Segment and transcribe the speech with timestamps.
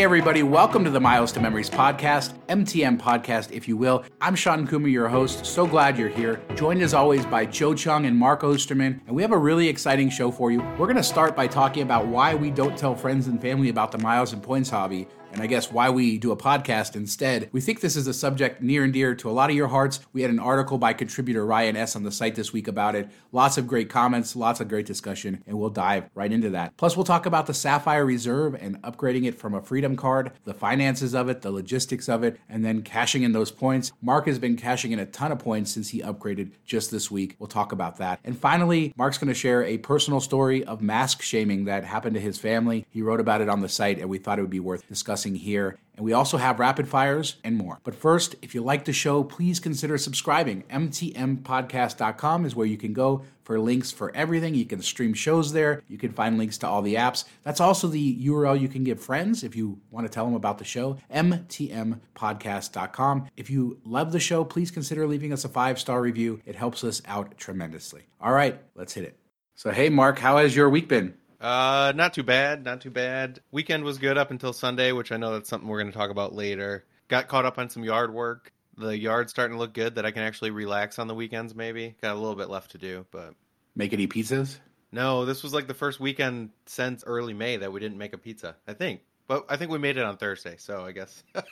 [0.00, 4.02] Hey, everybody, welcome to the Miles to Memories podcast, MTM podcast, if you will.
[4.22, 5.44] I'm Shawn Coomer, your host.
[5.44, 6.40] So glad you're here.
[6.54, 10.08] Joined as always by Joe Cheung and Mark Ostermann, and we have a really exciting
[10.08, 10.60] show for you.
[10.78, 13.92] We're going to start by talking about why we don't tell friends and family about
[13.92, 17.48] the miles and points hobby and I guess why we do a podcast instead.
[17.52, 20.00] We think this is a subject near and dear to a lot of your hearts.
[20.12, 21.96] We had an article by contributor Ryan S.
[21.96, 23.08] on the site this week about it.
[23.32, 26.76] Lots of great comments, lots of great discussion, and we'll dive right into that.
[26.76, 30.54] Plus, we'll talk about the Sapphire Reserve and upgrading it from a Freedom card, the
[30.54, 33.92] finances of it, the logistics of it, and then cashing in those points.
[34.02, 37.36] Mark has been cashing in a ton of points since he upgraded just this week.
[37.38, 38.18] We'll talk about that.
[38.24, 42.20] And finally, Mark's going to share a personal story of mask shaming that happened to
[42.20, 42.86] his family.
[42.90, 45.19] He wrote about it on the site, and we thought it would be worth discussing
[45.20, 45.78] discussing here.
[45.96, 47.78] And we also have rapid fires and more.
[47.84, 50.62] But first, if you like the show, please consider subscribing.
[50.70, 54.54] MTMpodcast.com is where you can go for links for everything.
[54.54, 55.82] You can stream shows there.
[55.88, 57.24] You can find links to all the apps.
[57.42, 60.56] That's also the URL you can give friends if you want to tell them about
[60.56, 60.96] the show.
[61.12, 63.28] MTMpodcast.com.
[63.36, 66.40] If you love the show, please consider leaving us a five star review.
[66.46, 68.04] It helps us out tremendously.
[68.22, 69.18] All right, let's hit it.
[69.54, 71.12] So, hey, Mark, how has your week been?
[71.40, 73.40] Uh, not too bad, not too bad.
[73.50, 76.10] Weekend was good up until Sunday, which I know that's something we're going to talk
[76.10, 76.84] about later.
[77.08, 78.52] Got caught up on some yard work.
[78.76, 81.96] The yard's starting to look good that I can actually relax on the weekends maybe.
[82.02, 83.34] Got a little bit left to do, but
[83.74, 84.58] make any pizzas?
[84.92, 88.18] No, this was like the first weekend since early May that we didn't make a
[88.18, 88.56] pizza.
[88.66, 89.00] I think.
[89.26, 91.22] But I think we made it on Thursday, so I guess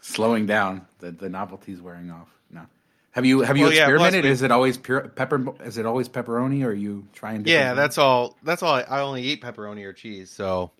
[0.00, 0.86] slowing down.
[0.98, 2.28] The the novelty's wearing off.
[2.50, 2.66] No.
[3.18, 4.24] Have you have you well, experimented?
[4.24, 5.44] Yeah, is it always pure pepper?
[5.64, 6.62] Is it always pepperoni?
[6.62, 7.42] Or are you trying?
[7.42, 7.50] to?
[7.50, 8.36] Yeah, that's all.
[8.44, 8.74] That's all.
[8.74, 10.70] I, I, only eat pepperoni or cheese, so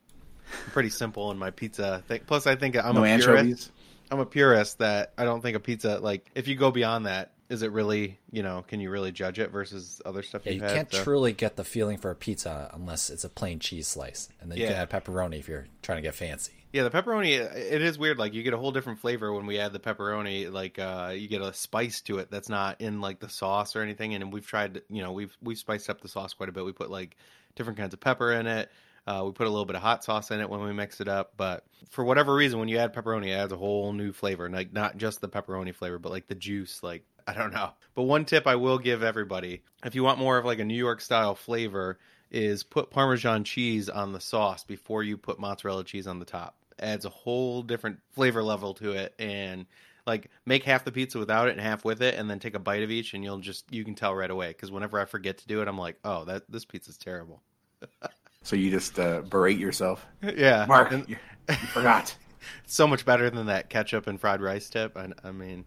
[0.52, 2.20] I'm pretty simple in my pizza thing.
[2.28, 3.42] Plus, I think I'm no a anchovies?
[3.42, 3.72] purist.
[4.12, 7.32] I'm a purist that I don't think a pizza like if you go beyond that,
[7.48, 10.42] is it really you know can you really judge it versus other stuff?
[10.46, 11.02] Yeah, you had, can't so.
[11.02, 14.58] truly get the feeling for a pizza unless it's a plain cheese slice, and then
[14.58, 16.52] you can add pepperoni if you're trying to get fancy.
[16.72, 18.18] Yeah, the pepperoni it is weird.
[18.18, 20.52] Like you get a whole different flavor when we add the pepperoni.
[20.52, 23.80] Like uh, you get a spice to it that's not in like the sauce or
[23.80, 24.14] anything.
[24.14, 26.64] And we've tried, you know, we've we've spiced up the sauce quite a bit.
[26.66, 27.16] We put like
[27.54, 28.70] different kinds of pepper in it.
[29.06, 31.08] Uh, we put a little bit of hot sauce in it when we mix it
[31.08, 31.32] up.
[31.38, 34.50] But for whatever reason, when you add pepperoni, it adds a whole new flavor.
[34.50, 36.82] Like not just the pepperoni flavor, but like the juice.
[36.82, 37.70] Like I don't know.
[37.94, 40.74] But one tip I will give everybody: if you want more of like a New
[40.74, 41.98] York style flavor,
[42.30, 46.56] is put Parmesan cheese on the sauce before you put mozzarella cheese on the top.
[46.78, 49.66] Adds a whole different flavor level to it and
[50.06, 52.58] like make half the pizza without it and half with it and then take a
[52.58, 54.48] bite of each and you'll just you can tell right away.
[54.48, 57.42] Because whenever i forget to do it i'm like oh that this pizza's terrible.
[58.42, 60.06] So you just uh, berate yourself?
[60.22, 60.64] Yeah.
[60.66, 61.16] Mark and, you,
[61.48, 62.16] you forgot.
[62.66, 64.96] So much better than that ketchup and fried rice tip.
[64.96, 65.64] I, I mean.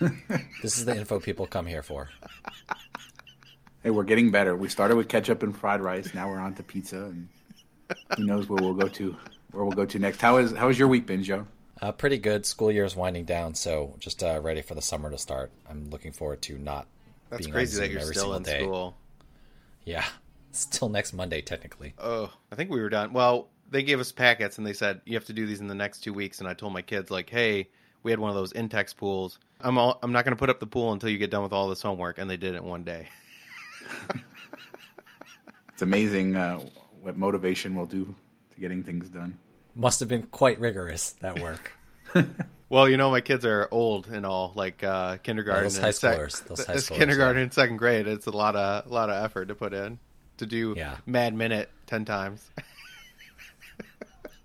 [0.62, 2.08] This is the info people come here for
[3.86, 6.62] hey we're getting better we started with ketchup and fried rice now we're on to
[6.62, 7.28] pizza and
[8.16, 9.16] who knows where we'll go to
[9.56, 10.20] where we'll go to next.
[10.20, 11.46] How is how has your week been, Joe?
[11.80, 12.46] Uh, pretty good.
[12.46, 15.50] School year is winding down, so just uh, ready for the summer to start.
[15.68, 16.86] I'm looking forward to not.
[17.30, 18.62] That's being crazy that you're still in day.
[18.62, 18.96] school.
[19.84, 20.04] Yeah,
[20.52, 21.94] still next Monday technically.
[21.98, 23.12] Oh, I think we were done.
[23.12, 25.74] Well, they gave us packets and they said you have to do these in the
[25.74, 26.40] next two weeks.
[26.40, 27.68] And I told my kids like, hey,
[28.02, 29.38] we had one of those Intex pools.
[29.60, 31.52] I'm all, I'm not going to put up the pool until you get done with
[31.52, 33.08] all this homework, and they did it one day.
[35.72, 36.60] it's amazing uh,
[37.00, 38.14] what motivation will do
[38.54, 39.38] to getting things done.
[39.74, 41.72] Must have been quite rigorous that work.
[42.68, 45.64] well, you know, my kids are old and all, like uh, kindergarten.
[45.64, 46.32] Yeah, those high schoolers.
[46.32, 47.42] Sec- those high schoolers, kindergarten yeah.
[47.44, 48.06] and second grade.
[48.06, 49.98] It's a lot of a lot of effort to put in
[50.38, 50.96] to do yeah.
[51.06, 52.50] Mad Minute ten times.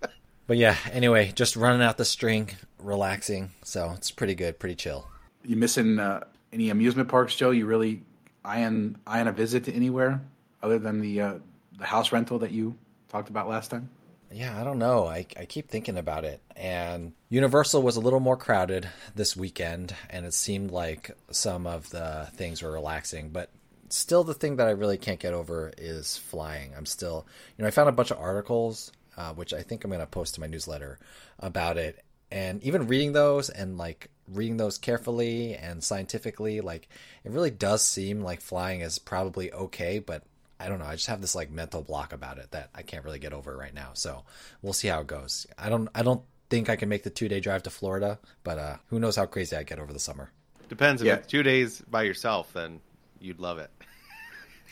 [0.46, 3.50] but yeah, anyway, just running out the string, relaxing.
[3.62, 5.08] So it's pretty good, pretty chill.
[5.44, 7.50] You missing uh, any amusement parks, Joe?
[7.50, 8.02] You really
[8.44, 10.20] eyeing eyeing a visit to anywhere
[10.62, 11.34] other than the uh,
[11.78, 12.76] the house rental that you
[13.08, 13.88] talked about last time?
[14.34, 15.06] Yeah, I don't know.
[15.06, 16.40] I, I keep thinking about it.
[16.56, 21.90] And Universal was a little more crowded this weekend, and it seemed like some of
[21.90, 23.28] the things were relaxing.
[23.28, 23.50] But
[23.90, 26.72] still, the thing that I really can't get over is flying.
[26.76, 27.26] I'm still,
[27.56, 30.06] you know, I found a bunch of articles, uh, which I think I'm going to
[30.06, 30.98] post to my newsletter
[31.38, 32.02] about it.
[32.30, 36.88] And even reading those and like reading those carefully and scientifically, like
[37.24, 40.22] it really does seem like flying is probably okay, but
[40.58, 40.84] I don't know.
[40.84, 43.56] I just have this like mental block about it that I can't really get over
[43.56, 43.90] right now.
[43.94, 44.24] So
[44.62, 45.46] we'll see how it goes.
[45.58, 45.88] I don't.
[45.94, 49.00] I don't think I can make the two day drive to Florida, but uh, who
[49.00, 50.30] knows how crazy I get over the summer.
[50.68, 51.02] Depends.
[51.02, 51.14] If yeah.
[51.14, 52.80] it's two days by yourself, then
[53.20, 53.70] you'd love it.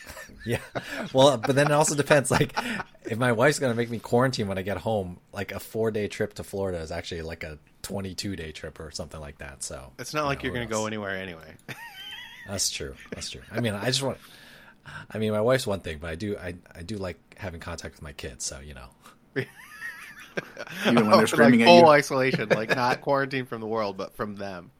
[0.45, 0.59] yeah.
[1.13, 2.31] Well, but then it also depends.
[2.31, 2.57] Like,
[3.05, 6.07] if my wife's gonna make me quarantine when I get home, like a four day
[6.07, 9.63] trip to Florida is actually like a twenty two day trip or something like that.
[9.63, 11.55] So it's not like know, you're gonna go anywhere anyway.
[12.47, 12.95] That's true.
[13.11, 13.41] That's true.
[13.51, 14.17] I mean, I just want.
[15.11, 17.95] I mean, my wife's one thing, but I do I I do like having contact
[17.95, 18.45] with my kids.
[18.45, 18.87] So you know.
[20.85, 21.87] Even when oh, they're screaming like at full you.
[21.87, 24.71] isolation, like not quarantine from the world, but from them.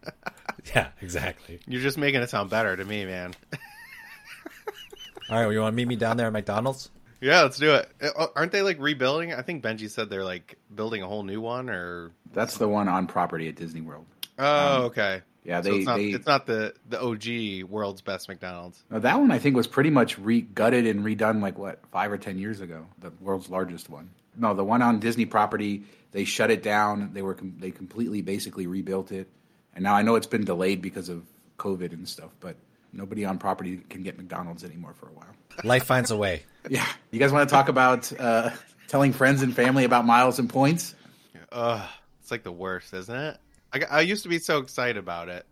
[0.73, 1.59] Yeah, exactly.
[1.67, 3.33] You're just making it sound better to me, man.
[5.31, 6.89] All right, well, you want to meet me down there at McDonald's?
[7.21, 7.89] Yeah, let's do it.
[8.01, 9.33] Uh, Aren't they like rebuilding?
[9.33, 12.89] I think Benji said they're like building a whole new one, or That's the one
[12.89, 14.05] on property at Disney World.
[14.37, 15.21] oh, okay.
[15.43, 18.83] Yeah, so they it's not, they it's not the the OG world's best McDonald's.
[18.91, 22.11] no, that one I think was pretty much re gutted and redone like what five
[22.11, 22.85] or ten years ago.
[22.99, 24.11] The world's largest one.
[24.37, 27.11] No, the one on Disney property they shut it down.
[27.13, 29.27] They were com- they completely basically rebuilt it,
[29.73, 31.23] and now I know it's been delayed because of
[31.57, 32.29] COVID and stuff.
[32.39, 32.55] But
[32.93, 35.27] nobody on property can get McDonald's anymore for a while.
[35.63, 36.43] Life finds a way.
[36.69, 38.51] Yeah, you guys want to talk about uh,
[38.87, 40.93] telling friends and family about miles and points?
[41.51, 41.81] Ugh,
[42.21, 43.37] it's like the worst, isn't it?
[43.73, 45.43] I, I used to be so excited about it.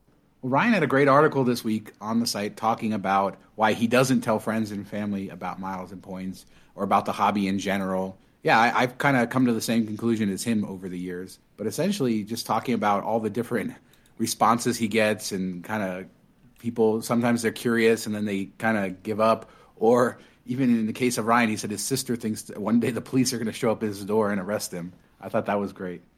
[0.41, 3.88] Well, Ryan had a great article this week on the site talking about why he
[3.88, 6.45] doesn't tell friends and family about miles and points
[6.75, 8.18] or about the hobby in general.
[8.44, 11.39] Yeah, I, I've kind of come to the same conclusion as him over the years,
[11.57, 13.74] but essentially just talking about all the different
[14.18, 16.06] responses he gets and kind of
[16.60, 20.94] people sometimes they're curious and then they kind of give up or even in the
[20.94, 23.48] case of Ryan he said his sister thinks that one day the police are going
[23.48, 24.94] to show up at his door and arrest him.
[25.22, 26.02] I thought that was great.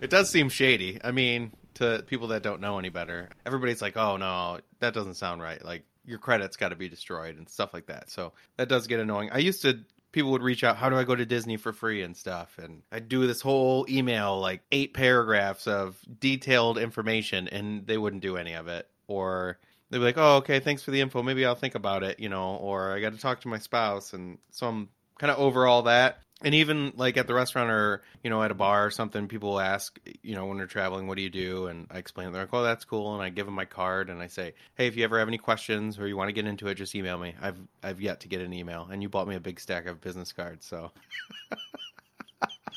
[0.00, 0.98] It does seem shady.
[1.02, 5.14] I mean, to people that don't know any better, everybody's like, "Oh no, that doesn't
[5.14, 8.10] sound right." Like your credit's got to be destroyed and stuff like that.
[8.10, 9.30] So that does get annoying.
[9.32, 9.80] I used to
[10.12, 12.82] people would reach out, "How do I go to Disney for free?" and stuff, and
[12.92, 18.36] I'd do this whole email, like eight paragraphs of detailed information, and they wouldn't do
[18.36, 19.58] any of it, or
[19.90, 21.22] they'd be like, "Oh, okay, thanks for the info.
[21.22, 24.12] Maybe I'll think about it," you know, or I got to talk to my spouse,
[24.12, 24.88] and so I'm
[25.18, 26.18] kind of over all that.
[26.44, 29.50] And even like at the restaurant or you know at a bar or something, people
[29.50, 31.66] will ask, you know, when they're traveling, what do you do?
[31.66, 33.14] And I explain, they're like, oh, that's cool.
[33.14, 35.38] And I give them my card and I say, hey, if you ever have any
[35.38, 37.34] questions or you want to get into it, just email me.
[37.42, 40.00] I've I've yet to get an email, and you bought me a big stack of
[40.00, 40.92] business cards, so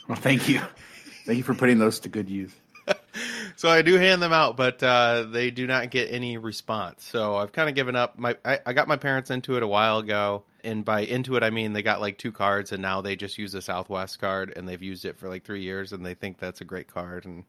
[0.07, 0.61] Well, thank you.
[1.25, 2.53] Thank you for putting those to good use.
[3.55, 7.05] so I do hand them out, but uh, they do not get any response.
[7.05, 8.17] So I've kind of given up.
[8.17, 11.43] My I, I got my parents into it a while ago, and by into it
[11.43, 14.53] I mean they got like two cards, and now they just use a Southwest card,
[14.55, 17.25] and they've used it for like three years, and they think that's a great card,
[17.25, 17.43] and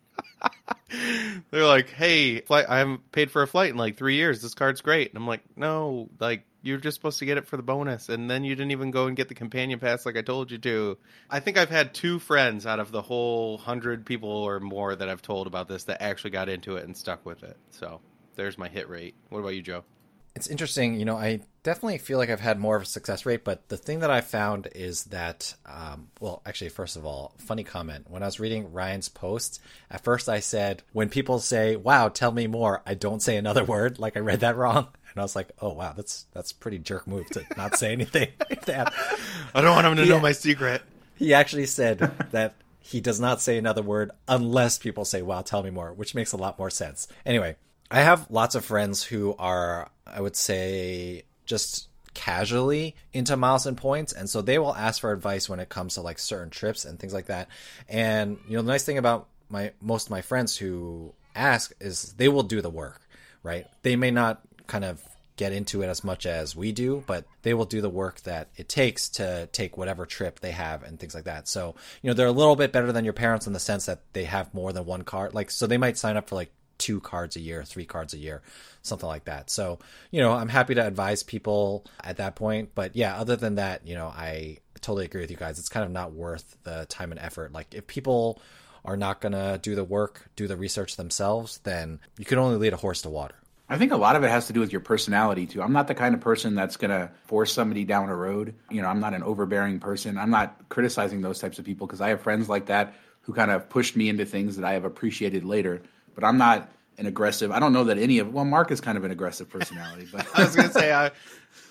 [1.50, 4.42] they're like, "Hey, flight, I haven't paid for a flight in like three years.
[4.42, 7.56] This card's great." And I'm like, "No, like." You're just supposed to get it for
[7.56, 10.22] the bonus, and then you didn't even go and get the companion pass like I
[10.22, 10.96] told you to.
[11.28, 15.08] I think I've had two friends out of the whole hundred people or more that
[15.08, 17.56] I've told about this that actually got into it and stuck with it.
[17.72, 18.00] So
[18.36, 19.16] there's my hit rate.
[19.28, 19.82] What about you, Joe?
[20.34, 20.98] It's interesting.
[20.98, 23.76] You know, I definitely feel like I've had more of a success rate, but the
[23.76, 28.06] thing that I found is that, um, well, actually, first of all, funny comment.
[28.08, 32.32] When I was reading Ryan's post, at first I said, when people say, wow, tell
[32.32, 33.98] me more, I don't say another word.
[33.98, 34.88] Like I read that wrong.
[35.12, 37.92] And I was like, oh, wow, that's that's a pretty jerk move to not say
[37.92, 38.28] anything
[38.64, 38.94] that.
[39.54, 40.82] I don't want him to know my secret.
[41.16, 41.98] He actually said
[42.30, 46.14] that he does not say another word unless people say, wow, tell me more, which
[46.14, 47.08] makes a lot more sense.
[47.26, 47.56] Anyway,
[47.92, 53.76] I have lots of friends who are, I would say, just casually into miles and
[53.76, 56.84] points and so they will ask for advice when it comes to like certain trips
[56.84, 57.48] and things like that
[57.88, 62.12] and you know the nice thing about my most of my friends who ask is
[62.18, 63.00] they will do the work
[63.42, 65.02] right they may not kind of
[65.36, 68.48] get into it as much as we do, but they will do the work that
[68.56, 71.48] it takes to take whatever trip they have and things like that.
[71.48, 74.00] So, you know, they're a little bit better than your parents in the sense that
[74.12, 75.30] they have more than one car.
[75.32, 78.18] Like, so they might sign up for like two cards a year, three cards a
[78.18, 78.42] year,
[78.82, 79.50] something like that.
[79.50, 79.78] So,
[80.10, 82.70] you know, I'm happy to advise people at that point.
[82.74, 85.60] But yeah, other than that, you know, I totally agree with you guys.
[85.60, 87.52] It's kind of not worth the time and effort.
[87.52, 88.42] Like, if people
[88.84, 92.56] are not going to do the work, do the research themselves, then you can only
[92.56, 93.36] lead a horse to water.
[93.68, 95.62] I think a lot of it has to do with your personality too.
[95.62, 98.56] I'm not the kind of person that's going to force somebody down a road.
[98.70, 100.18] You know, I'm not an overbearing person.
[100.18, 103.52] I'm not criticizing those types of people because I have friends like that who kind
[103.52, 105.82] of pushed me into things that I have appreciated later.
[106.14, 107.50] But I'm not an aggressive.
[107.50, 110.26] I don't know that any of well, Mark is kind of an aggressive personality, but
[110.34, 111.10] I was gonna say I,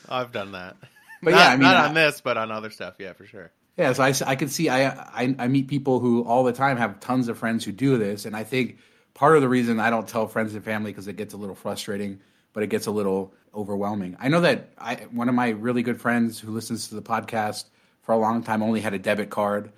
[0.09, 0.77] I've done that.
[1.23, 2.95] But not, yeah, I mean, not I- on this, but on other stuff.
[2.99, 3.51] Yeah, for sure.
[3.77, 6.77] Yeah, so I, I can see I, I I meet people who all the time
[6.77, 8.77] have tons of friends who do this, and I think
[9.13, 11.55] part of the reason I don't tell friends and family because it gets a little
[11.55, 12.19] frustrating,
[12.53, 14.17] but it gets a little overwhelming.
[14.19, 17.65] I know that I one of my really good friends who listens to the podcast
[18.01, 19.71] for a long time only had a debit card,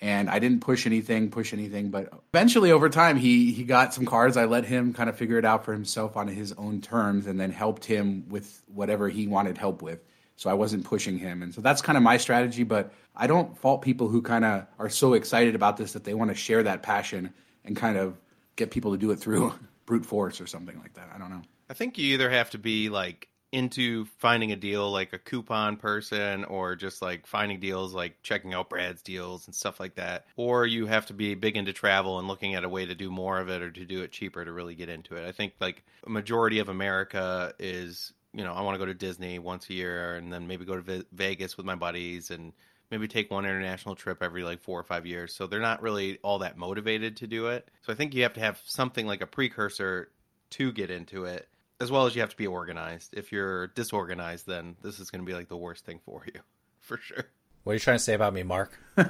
[0.00, 4.06] and I didn't push anything, push anything, but eventually over time he he got some
[4.06, 4.36] cards.
[4.36, 7.38] I let him kind of figure it out for himself on his own terms, and
[7.38, 10.00] then helped him with whatever he wanted help with
[10.40, 11.42] so I wasn't pushing him.
[11.42, 14.66] And so that's kind of my strategy, but I don't fault people who kind of
[14.78, 18.18] are so excited about this that they want to share that passion and kind of
[18.56, 19.52] get people to do it through
[19.84, 21.10] brute force or something like that.
[21.14, 21.42] I don't know.
[21.68, 25.76] I think you either have to be like into finding a deal like a coupon
[25.76, 30.26] person or just like finding deals like checking out Brad's deals and stuff like that.
[30.36, 33.10] Or you have to be big into travel and looking at a way to do
[33.10, 35.26] more of it or to do it cheaper to really get into it.
[35.26, 38.94] I think like a majority of America is, you know, I want to go to
[38.94, 42.52] Disney once a year and then maybe go to Vegas with my buddies and
[42.90, 45.34] maybe take one international trip every like four or five years.
[45.34, 47.68] So they're not really all that motivated to do it.
[47.82, 50.10] So I think you have to have something like a precursor
[50.50, 51.48] to get into it
[51.80, 53.14] as well as you have to be organized.
[53.14, 56.40] If you're disorganized, then this is going to be like the worst thing for you,
[56.78, 57.24] for sure.
[57.64, 58.78] What are you trying to say about me, Mark?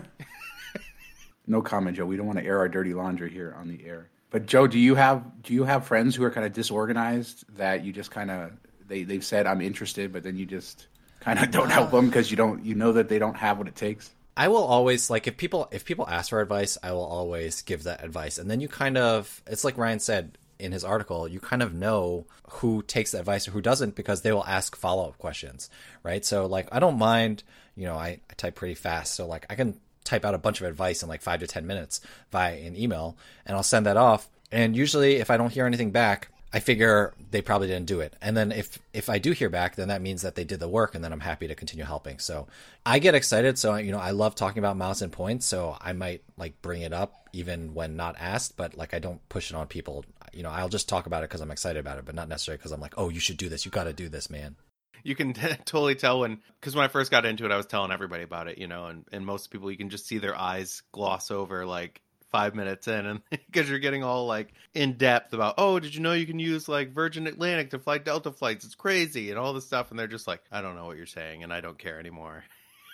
[1.46, 2.06] no comment, Joe.
[2.06, 4.10] We don't want to air our dirty laundry here on the air.
[4.30, 7.84] But Joe, do you have do you have friends who are kind of disorganized that
[7.84, 8.52] you just kind of
[8.86, 10.86] they they've said I'm interested, but then you just
[11.18, 13.66] kind of don't help them because you don't you know that they don't have what
[13.66, 14.10] it takes.
[14.36, 17.82] I will always like if people if people ask for advice, I will always give
[17.84, 18.38] that advice.
[18.38, 21.74] And then you kind of it's like Ryan said, in his article, you kind of
[21.74, 25.70] know who takes the advice or who doesn't because they will ask follow up questions,
[26.02, 26.24] right?
[26.24, 27.42] So, like, I don't mind,
[27.76, 29.14] you know, I, I type pretty fast.
[29.14, 31.66] So, like, I can type out a bunch of advice in like five to 10
[31.66, 32.00] minutes
[32.32, 34.28] via an email and I'll send that off.
[34.52, 38.14] And usually, if I don't hear anything back, I figure they probably didn't do it.
[38.20, 40.68] And then if if I do hear back, then that means that they did the
[40.68, 42.18] work, and then I'm happy to continue helping.
[42.18, 42.48] So
[42.84, 43.56] I get excited.
[43.56, 45.46] So you know, I love talking about miles and points.
[45.46, 49.26] So I might like bring it up even when not asked, but like I don't
[49.28, 50.04] push it on people.
[50.32, 52.58] You know, I'll just talk about it because I'm excited about it, but not necessarily
[52.58, 53.64] because I'm like, oh, you should do this.
[53.64, 54.56] You got to do this, man.
[55.02, 57.66] You can t- totally tell when, because when I first got into it, I was
[57.66, 60.36] telling everybody about it, you know, and, and most people, you can just see their
[60.36, 65.32] eyes gloss over like five minutes in and because you're getting all like in depth
[65.32, 68.64] about oh did you know you can use like virgin atlantic to fly delta flights
[68.64, 71.06] it's crazy and all this stuff and they're just like i don't know what you're
[71.06, 72.44] saying and i don't care anymore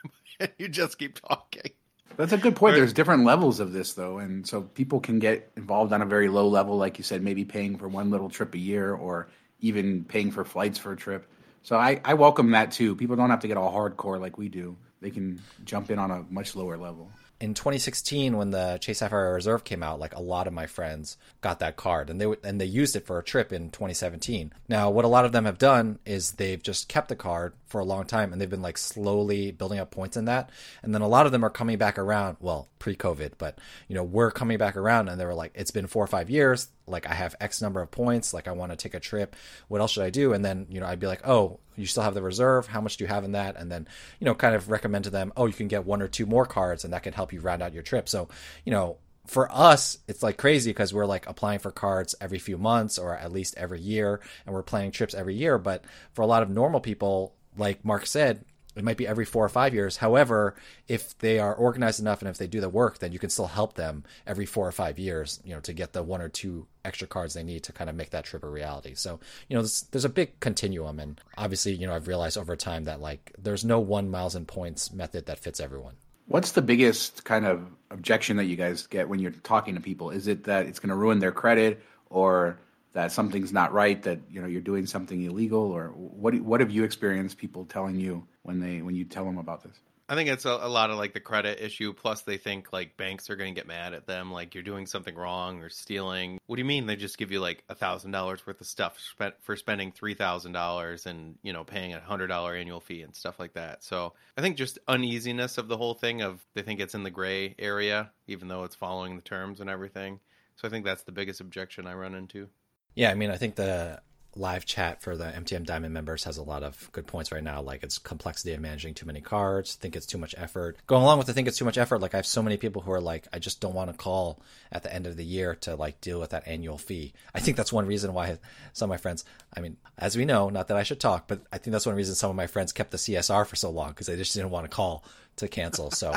[0.59, 1.71] you just keep talking
[2.16, 2.75] that's a good point.
[2.75, 6.28] There's different levels of this, though, and so people can get involved on a very
[6.28, 9.28] low level, like you said, maybe paying for one little trip a year, or
[9.61, 11.28] even paying for flights for a trip.
[11.62, 12.94] So I, I welcome that too.
[12.94, 14.76] People don't have to get all hardcore like we do.
[15.00, 19.35] They can jump in on a much lower level in 2016 when the Chase Sapphire
[19.35, 22.61] Reserve came out, like a lot of my friends got that card and they and
[22.61, 24.52] they used it for a trip in 2017.
[24.69, 27.81] Now, what a lot of them have done is they've just kept the card for
[27.81, 30.50] a long time and they've been like slowly building up points in that.
[30.83, 34.05] And then a lot of them are coming back around, well, pre-COVID, but you know,
[34.05, 37.07] we're coming back around and they were like it's been 4 or 5 years, like
[37.07, 39.37] I have X number of points, like I want to take a trip.
[39.69, 40.33] What else should I do?
[40.33, 42.66] And then, you know, I'd be like, "Oh, you still have the reserve.
[42.66, 43.57] How much do you have in that?
[43.57, 43.87] And then,
[44.19, 46.47] you know, kind of recommend to them, oh, you can get one or two more
[46.47, 48.09] cards and that can help you round out your trip.
[48.09, 48.28] So,
[48.64, 52.57] you know, for us, it's like crazy because we're like applying for cards every few
[52.59, 55.59] months or at least every year and we're planning trips every year.
[55.59, 58.45] But for a lot of normal people, like Mark said,
[58.76, 59.97] it might be every four or five years.
[59.97, 60.54] However,
[60.87, 63.47] if they are organized enough and if they do the work, then you can still
[63.47, 66.66] help them every four or five years, you know, to get the one or two
[66.85, 68.95] extra cards they need to kind of make that trip a reality.
[68.95, 69.18] So,
[69.49, 71.00] you know, there's, there's a big continuum.
[71.00, 74.47] And obviously, you know, I've realized over time that like there's no one miles and
[74.47, 75.95] points method that fits everyone.
[76.28, 80.11] What's the biggest kind of objection that you guys get when you're talking to people?
[80.11, 82.59] Is it that it's going to ruin their credit or
[82.97, 86.35] that something's not right, that you know you're doing something illegal, or what?
[86.40, 89.76] What have you experienced people telling you when they when you tell them about this?
[90.09, 91.93] I think it's a, a, lot of like the credit issue.
[91.93, 94.87] Plus, they think like banks are going to get mad at them, like you're doing
[94.87, 96.38] something wrong or stealing.
[96.47, 96.87] What do you mean?
[96.87, 100.15] They just give you like a thousand dollars worth of stuff spent for spending three
[100.15, 103.83] thousand dollars and you know paying a hundred dollar annual fee and stuff like that.
[103.83, 107.11] So I think just uneasiness of the whole thing of they think it's in the
[107.11, 110.21] gray area, even though it's following the terms and everything.
[110.55, 112.49] So I think that's the biggest objection I run into.
[112.95, 114.00] Yeah, I mean, I think the
[114.37, 117.61] live chat for the MTM Diamond members has a lot of good points right now.
[117.61, 120.76] Like it's complexity of managing too many cards, think it's too much effort.
[120.87, 122.83] Going along with the think it's too much effort, like I have so many people
[122.83, 124.40] who are like, I just don't want to call
[124.71, 127.12] at the end of the year to like deal with that annual fee.
[127.35, 128.38] I think that's one reason why
[128.73, 129.25] some of my friends,
[129.57, 131.97] I mean, as we know, not that I should talk, but I think that's one
[131.97, 134.50] reason some of my friends kept the CSR for so long because they just didn't
[134.50, 135.05] want to call
[135.37, 135.90] to cancel.
[135.90, 136.14] So,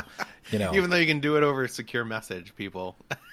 [0.50, 2.96] you know, even though you can do it over secure message, people.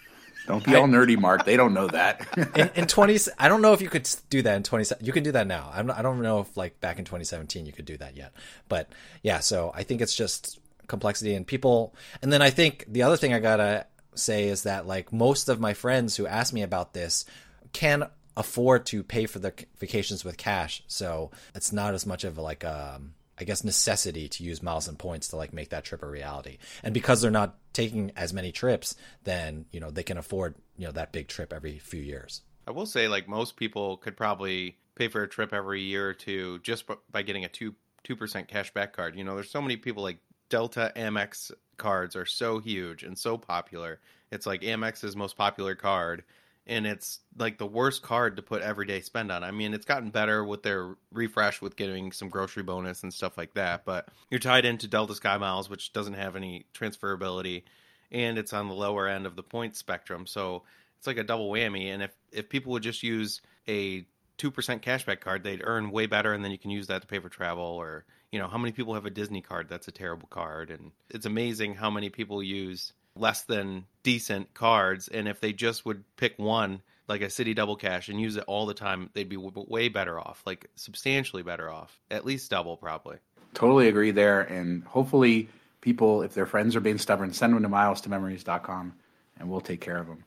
[0.48, 1.46] Don't be all nerdy, Mark.
[1.46, 2.26] They don't know that.
[2.56, 4.96] in, in, 20, I don't know if you could do that in 20.
[5.02, 5.70] You can do that now.
[5.74, 8.34] I'm, I don't know if like back in 2017 you could do that yet.
[8.70, 8.90] But
[9.22, 11.94] yeah, so I think it's just complexity and people.
[12.22, 13.86] And then I think the other thing I gotta
[14.16, 17.26] say is that like most of my friends who ask me about this
[17.74, 20.82] can afford to pay for the vacations with cash.
[20.88, 24.88] So it's not as much of a, like um I guess necessity to use miles
[24.88, 26.58] and points to like make that trip a reality.
[26.84, 30.86] And because they're not taking as many trips, then you know they can afford you
[30.86, 32.42] know that big trip every few years.
[32.68, 36.14] I will say, like most people could probably pay for a trip every year or
[36.14, 39.16] two just by getting a two two percent cash back card.
[39.16, 40.18] You know, there's so many people like
[40.50, 44.00] Delta Amex cards are so huge and so popular.
[44.32, 46.24] It's like Amex's most popular card,
[46.68, 49.44] and it's like the worst card to put everyday spend on.
[49.44, 53.38] I mean, it's gotten better with their refresh with getting some grocery bonus and stuff
[53.38, 57.64] like that, but you're tied into Delta Sky Miles, which doesn't have any transferability,
[58.12, 60.28] and it's on the lower end of the point spectrum.
[60.28, 60.64] So
[60.98, 61.94] it's like a double whammy.
[61.94, 64.06] And if if people would just use a
[64.38, 67.08] two percent cashback card, they'd earn way better, and then you can use that to
[67.08, 67.64] pay for travel.
[67.64, 70.70] Or you know, how many people have a Disney card that's a terrible card?
[70.70, 75.86] And it's amazing how many people use less than decent cards, and if they just
[75.86, 79.30] would pick one like a Citi Double Cash and use it all the time, they'd
[79.30, 83.18] be w- way better off, like substantially better off, at least double probably.
[83.54, 85.50] Totally agree there, and hopefully
[85.82, 88.94] people, if their friends are being stubborn, send them to miles to memories.com
[89.40, 90.24] and we'll take care of them.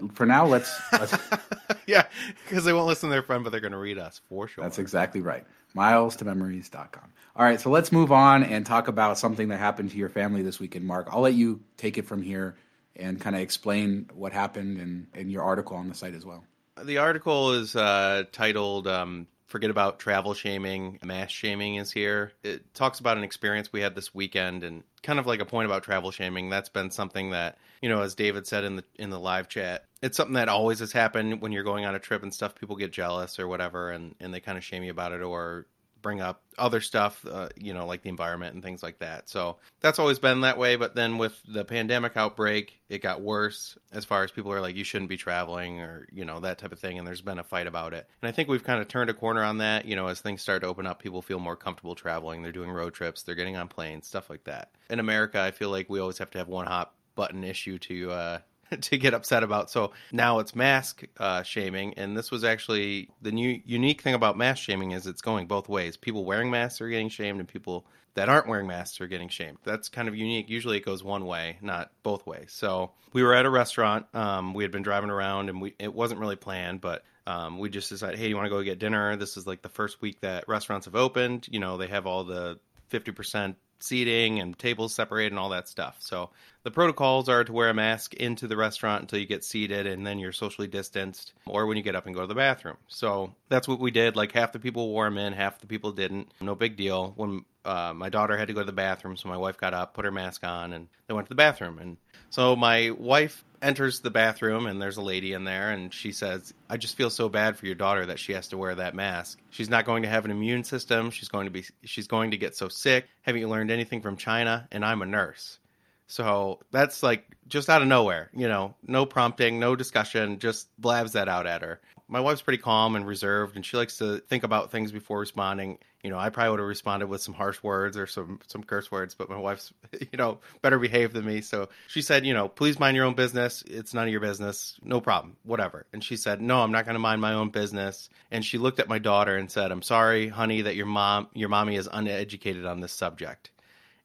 [0.00, 0.72] But for now, let's.
[0.92, 1.16] let's
[1.86, 2.06] yeah,
[2.44, 4.64] because they won't listen to their friend, but they're going to read us for sure.
[4.64, 5.44] That's exactly right.
[5.74, 7.12] Miles to memories.com.
[7.36, 10.42] All right, so let's move on and talk about something that happened to your family
[10.42, 11.08] this weekend, Mark.
[11.10, 12.56] I'll let you take it from here
[12.96, 16.44] and kind of explain what happened and, and your article on the site as well.
[16.82, 22.32] The article is uh, titled um, Forget About Travel Shaming, Mask Shaming is Here.
[22.42, 25.66] It talks about an experience we had this weekend and kind of like a point
[25.66, 26.48] about travel shaming.
[26.50, 29.84] That's been something that, you know, as David said in the in the live chat,
[30.02, 32.54] it's something that always has happened when you're going on a trip and stuff.
[32.54, 35.66] People get jealous or whatever and, and they kind of shame you about it or
[36.04, 39.28] bring up other stuff, uh, you know, like the environment and things like that.
[39.28, 40.76] So that's always been that way.
[40.76, 44.76] But then with the pandemic outbreak, it got worse as far as people are like,
[44.76, 46.98] you shouldn't be traveling or, you know, that type of thing.
[46.98, 48.06] And there's been a fight about it.
[48.22, 49.86] And I think we've kind of turned a corner on that.
[49.86, 52.42] You know, as things start to open up, people feel more comfortable traveling.
[52.42, 54.70] They're doing road trips, they're getting on planes, stuff like that.
[54.90, 58.10] In America, I feel like we always have to have one hot button issue to
[58.12, 58.38] uh,
[58.80, 59.70] to get upset about.
[59.70, 64.36] So now it's mask uh, shaming, and this was actually the new unique thing about
[64.36, 65.96] mask shaming is it's going both ways.
[65.96, 69.58] People wearing masks are getting shamed, and people that aren't wearing masks are getting shamed.
[69.64, 70.48] That's kind of unique.
[70.48, 72.46] Usually it goes one way, not both ways.
[72.50, 74.06] So we were at a restaurant.
[74.14, 77.70] Um, we had been driving around, and we it wasn't really planned, but um, we
[77.70, 79.16] just decided, hey, you want to go get dinner?
[79.16, 81.48] This is like the first week that restaurants have opened.
[81.50, 82.58] You know, they have all the
[82.90, 85.96] 50% seating and tables separated and all that stuff.
[86.00, 86.30] So
[86.64, 90.06] the protocols are to wear a mask into the restaurant until you get seated and
[90.06, 92.76] then you're socially distanced or when you get up and go to the bathroom.
[92.88, 94.16] So that's what we did.
[94.16, 96.32] Like half the people wore them in, half the people didn't.
[96.40, 97.12] No big deal.
[97.16, 99.94] When uh, my daughter had to go to the bathroom, so my wife got up,
[99.94, 101.78] put her mask on, and they went to the bathroom.
[101.78, 101.96] And
[102.30, 106.52] so my wife enters the bathroom and there's a lady in there and she says,
[106.68, 109.40] I just feel so bad for your daughter that she has to wear that mask.
[109.50, 111.10] She's not going to have an immune system.
[111.10, 113.06] She's going to be she's going to get so sick.
[113.22, 114.68] Haven't you learned anything from China?
[114.70, 115.58] And I'm a nurse.
[116.06, 121.12] So that's like just out of nowhere, you know, no prompting, no discussion, just blabs
[121.12, 121.80] that out at her.
[122.06, 125.78] My wife's pretty calm and reserved, and she likes to think about things before responding.
[126.02, 128.90] You know, I probably would have responded with some harsh words or some some curse
[128.90, 131.40] words, but my wife's, you know, better behaved than me.
[131.40, 133.62] So she said, you know, please mind your own business.
[133.66, 134.78] It's none of your business.
[134.82, 135.36] No problem.
[135.44, 135.86] Whatever.
[135.92, 138.10] And she said, no, I'm not going to mind my own business.
[138.30, 141.48] And she looked at my daughter and said, I'm sorry, honey, that your mom, your
[141.48, 143.50] mommy is uneducated on this subject.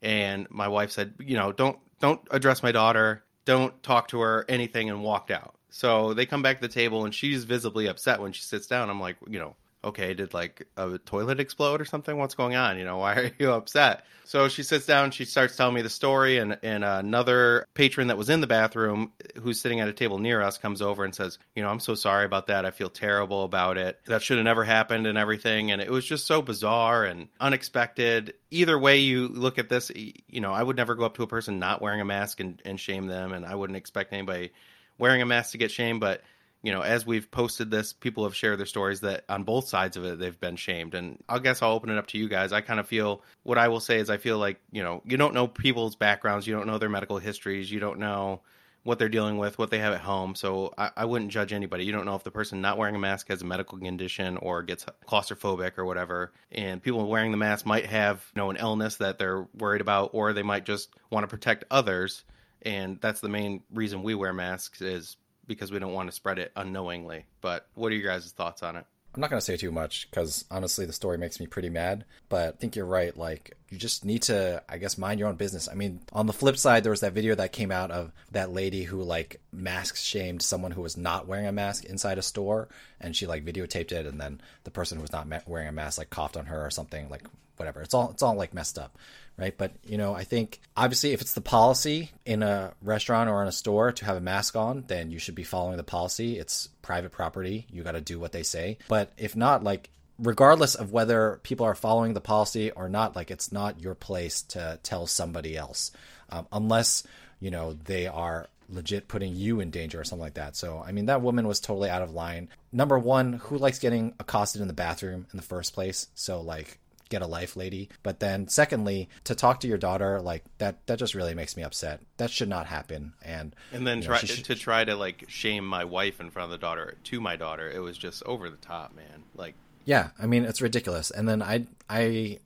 [0.01, 4.45] And my wife said, you know, don't don't address my daughter, don't talk to her,
[4.47, 5.55] anything, and walked out.
[5.69, 8.89] So they come back to the table, and she's visibly upset when she sits down.
[8.89, 12.17] I'm like, you know, okay, did like a toilet explode or something?
[12.17, 12.77] What's going on?
[12.77, 14.03] You know, why are you upset?
[14.25, 18.17] So she sits down, she starts telling me the story, and, and another patron that
[18.17, 21.39] was in the bathroom who's sitting at a table near us comes over and says,
[21.55, 22.65] You know, I'm so sorry about that.
[22.65, 23.99] I feel terrible about it.
[24.05, 25.71] That should have never happened and everything.
[25.71, 28.35] And it was just so bizarre and unexpected.
[28.51, 31.27] Either way you look at this, you know, I would never go up to a
[31.27, 34.51] person not wearing a mask and, and shame them, and I wouldn't expect anybody
[34.99, 36.21] wearing a mask to get shamed, but
[36.61, 39.95] you know, as we've posted this, people have shared their stories that on both sides
[39.95, 40.93] of it, they've been shamed.
[40.93, 42.51] And I guess I'll open it up to you guys.
[42.51, 45.15] I kind of feel what I will say is I feel like, you know, you
[45.15, 48.41] don't know people's backgrounds, you don't know their medical histories, you don't know
[48.83, 50.35] what they're dealing with, what they have at home.
[50.35, 51.85] So I, I wouldn't judge anybody.
[51.85, 54.63] You don't know if the person not wearing a mask has a medical condition or
[54.63, 56.31] gets claustrophobic or whatever.
[56.51, 60.11] And people wearing the mask might have, you know, an illness that they're worried about,
[60.13, 62.23] or they might just want to protect others.
[62.61, 65.17] And that's the main reason we wear masks is
[65.47, 67.25] because we don't want to spread it unknowingly.
[67.41, 68.85] But what are your guys' thoughts on it?
[69.15, 72.05] I'm not going to say too much because honestly, the story makes me pretty mad.
[72.29, 73.15] But I think you're right.
[73.17, 75.67] Like, you just need to, I guess, mind your own business.
[75.67, 78.53] I mean, on the flip side, there was that video that came out of that
[78.53, 82.69] lady who, like, mask shamed someone who was not wearing a mask inside a store.
[83.01, 84.05] And she, like, videotaped it.
[84.05, 86.69] And then the person who was not wearing a mask, like, coughed on her or
[86.69, 87.09] something.
[87.09, 87.25] Like,
[87.57, 87.81] whatever.
[87.81, 88.95] It's all, it's all, like, messed up
[89.39, 89.57] right?
[89.57, 93.47] But you know, I think obviously if it's the policy in a restaurant or in
[93.47, 96.37] a store to have a mask on, then you should be following the policy.
[96.37, 97.65] It's private property.
[97.71, 98.77] You got to do what they say.
[98.87, 103.31] But if not, like regardless of whether people are following the policy or not, like
[103.31, 105.91] it's not your place to tell somebody else,
[106.29, 107.03] um, unless
[107.39, 110.55] you know they are legit putting you in danger or something like that.
[110.55, 112.49] So, I mean, that woman was totally out of line.
[112.71, 116.07] Number one, who likes getting accosted in the bathroom in the first place?
[116.13, 120.43] So, like, get a life lady but then secondly to talk to your daughter like
[120.59, 124.19] that that just really makes me upset that should not happen and and then try
[124.19, 124.45] should...
[124.45, 127.69] to try to like shame my wife in front of the daughter to my daughter
[127.69, 131.41] it was just over the top man like yeah i mean it's ridiculous and then
[131.41, 132.39] i i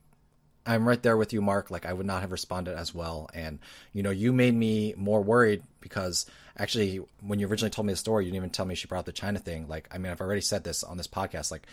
[0.66, 1.70] I'm right there with you, Mark.
[1.70, 3.28] Like I would not have responded as well.
[3.34, 3.58] And
[3.92, 7.98] you know, you made me more worried because actually, when you originally told me the
[7.98, 9.68] story, you didn't even tell me she brought the China thing.
[9.68, 11.50] Like, I mean, I've already said this on this podcast.
[11.50, 11.66] Like,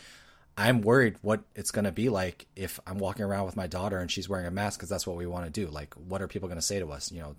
[0.57, 3.99] I'm worried what it's going to be like if I'm walking around with my daughter
[3.99, 5.67] and she's wearing a mask because that's what we want to do.
[5.67, 7.11] Like, what are people going to say to us?
[7.11, 7.35] You know,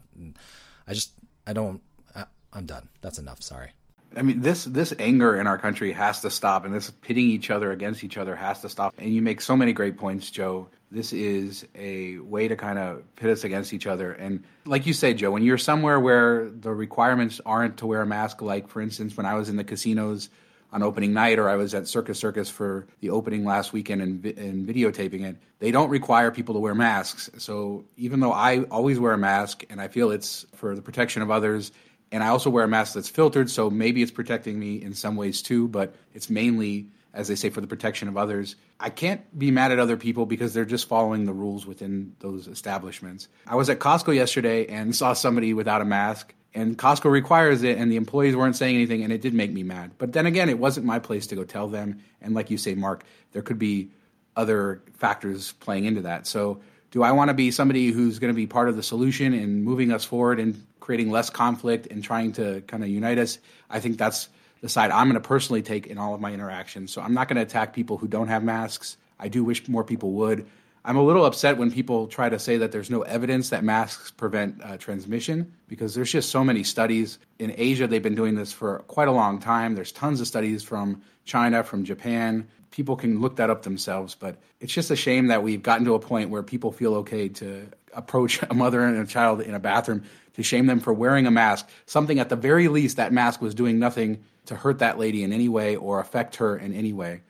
[0.86, 1.12] I just,
[1.46, 1.80] I don't,
[2.14, 2.88] I, I'm done.
[3.00, 3.42] That's enough.
[3.42, 3.70] Sorry.
[4.14, 7.50] I mean, this this anger in our country has to stop, and this pitting each
[7.50, 8.92] other against each other has to stop.
[8.98, 13.02] And you make so many great points, Joe this is a way to kind of
[13.16, 14.12] pit us against each other.
[14.12, 18.06] And like you say, Joe, when you're somewhere where the requirements aren't to wear a
[18.06, 20.28] mask, like for instance, when I was in the casinos
[20.72, 24.24] on opening night or I was at Circus Circus for the opening last weekend and,
[24.24, 27.30] and videotaping it, they don't require people to wear masks.
[27.38, 31.22] So even though I always wear a mask and I feel it's for the protection
[31.22, 31.72] of others,
[32.10, 35.16] and I also wear a mask that's filtered, so maybe it's protecting me in some
[35.16, 38.56] ways too, but it's mainly as they say, for the protection of others.
[38.80, 42.48] I can't be mad at other people because they're just following the rules within those
[42.48, 43.28] establishments.
[43.46, 47.78] I was at Costco yesterday and saw somebody without a mask, and Costco requires it,
[47.78, 49.92] and the employees weren't saying anything, and it did make me mad.
[49.98, 52.02] But then again, it wasn't my place to go tell them.
[52.20, 53.90] And like you say, Mark, there could be
[54.36, 56.26] other factors playing into that.
[56.26, 56.60] So,
[56.90, 59.64] do I want to be somebody who's going to be part of the solution and
[59.64, 63.38] moving us forward and creating less conflict and trying to kind of unite us?
[63.70, 64.28] I think that's
[64.60, 66.92] the side I'm going to personally take in all of my interactions.
[66.92, 68.98] So I'm not going to attack people who don't have masks.
[69.18, 70.46] I do wish more people would.
[70.84, 74.10] I'm a little upset when people try to say that there's no evidence that masks
[74.10, 77.18] prevent uh, transmission because there's just so many studies.
[77.38, 79.76] In Asia, they've been doing this for quite a long time.
[79.76, 82.48] There's tons of studies from China, from Japan.
[82.72, 85.94] People can look that up themselves, but it's just a shame that we've gotten to
[85.94, 89.60] a point where people feel okay to approach a mother and a child in a
[89.60, 90.02] bathroom
[90.34, 93.54] to shame them for wearing a mask, something at the very least that mask was
[93.54, 97.20] doing nothing to hurt that lady in any way or affect her in any way.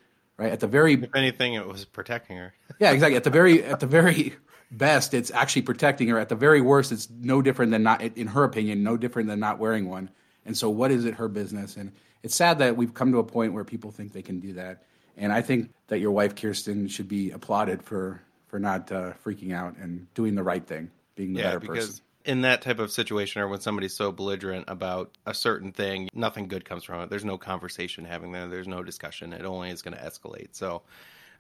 [0.42, 0.52] Right?
[0.52, 2.52] At the very if anything it was protecting her.
[2.80, 3.16] yeah, exactly.
[3.16, 4.34] At the very at the very
[4.72, 6.18] best it's actually protecting her.
[6.18, 9.38] At the very worst it's no different than not in her opinion, no different than
[9.38, 10.10] not wearing one.
[10.44, 11.76] And so what is it her business?
[11.76, 11.92] And
[12.24, 14.82] it's sad that we've come to a point where people think they can do that.
[15.16, 19.54] And I think that your wife Kirsten should be applauded for for not uh, freaking
[19.54, 22.78] out and doing the right thing, being the yeah, better because person in that type
[22.78, 27.00] of situation or when somebody's so belligerent about a certain thing, nothing good comes from
[27.00, 27.10] it.
[27.10, 28.48] There's no conversation having there.
[28.48, 29.32] There's no discussion.
[29.32, 30.48] It only is going to escalate.
[30.52, 30.82] So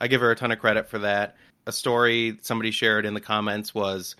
[0.00, 1.36] I give her a ton of credit for that.
[1.66, 4.16] A story somebody shared in the comments was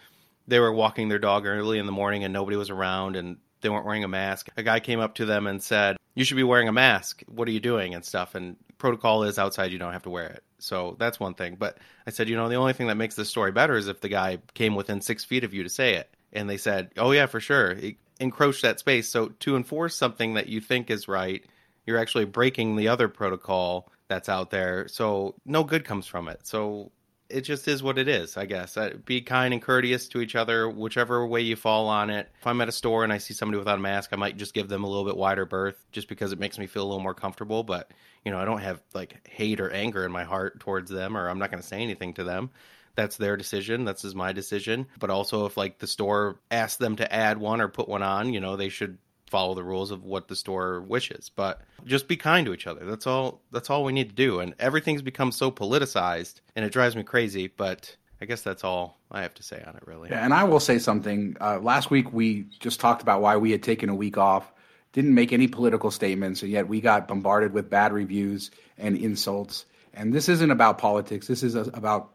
[0.46, 3.68] they were walking their dog early in the morning and nobody was around and they
[3.68, 4.48] weren't wearing a mask.
[4.57, 7.22] A guy came up to them and said, "You should be wearing a mask.
[7.27, 8.35] What are you doing?" and stuff.
[8.35, 10.42] And protocol is outside you don't have to wear it.
[10.59, 11.57] So that's one thing.
[11.57, 14.01] But I said, you know, the only thing that makes this story better is if
[14.01, 17.12] the guy came within six feet of you to say it and they said, "Oh
[17.12, 17.77] yeah, for sure,
[18.21, 21.45] encroach that space." So to enforce something that you think is right,
[21.87, 24.88] you're actually breaking the other protocol that's out there.
[24.88, 26.47] So no good comes from it.
[26.47, 26.92] So
[27.33, 28.77] it just is what it is, I guess.
[28.77, 32.31] Uh, be kind and courteous to each other, whichever way you fall on it.
[32.38, 34.55] If I'm at a store and I see somebody without a mask, I might just
[34.55, 37.03] give them a little bit wider berth just because it makes me feel a little
[37.03, 37.64] more comfortable.
[37.64, 37.90] But,
[38.25, 41.29] you know, I don't have like hate or anger in my heart towards them, or
[41.29, 42.51] I'm not going to say anything to them
[42.95, 43.85] that's their decision.
[43.85, 44.87] That's is my decision.
[44.99, 48.33] But also, if like the store asks them to add one or put one on,
[48.33, 51.31] you know, they should follow the rules of what the store wishes.
[51.35, 52.85] But just be kind to each other.
[52.85, 53.41] That's all.
[53.51, 54.41] That's all we need to do.
[54.41, 57.47] And everything's become so politicized, and it drives me crazy.
[57.49, 60.11] But I guess that's all I have to say on it, really.
[60.11, 61.37] Yeah, and I will say something.
[61.41, 64.53] Uh, last week we just talked about why we had taken a week off,
[64.93, 69.65] didn't make any political statements, and yet we got bombarded with bad reviews and insults.
[69.93, 71.27] And this isn't about politics.
[71.27, 72.12] This is about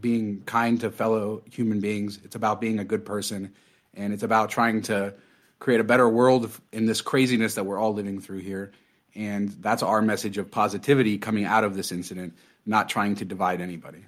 [0.00, 2.18] being kind to fellow human beings.
[2.24, 3.52] It's about being a good person,
[3.94, 5.14] and it's about trying to
[5.58, 8.72] create a better world in this craziness that we're all living through here.
[9.14, 12.34] And that's our message of positivity coming out of this incident,
[12.66, 14.06] not trying to divide anybody.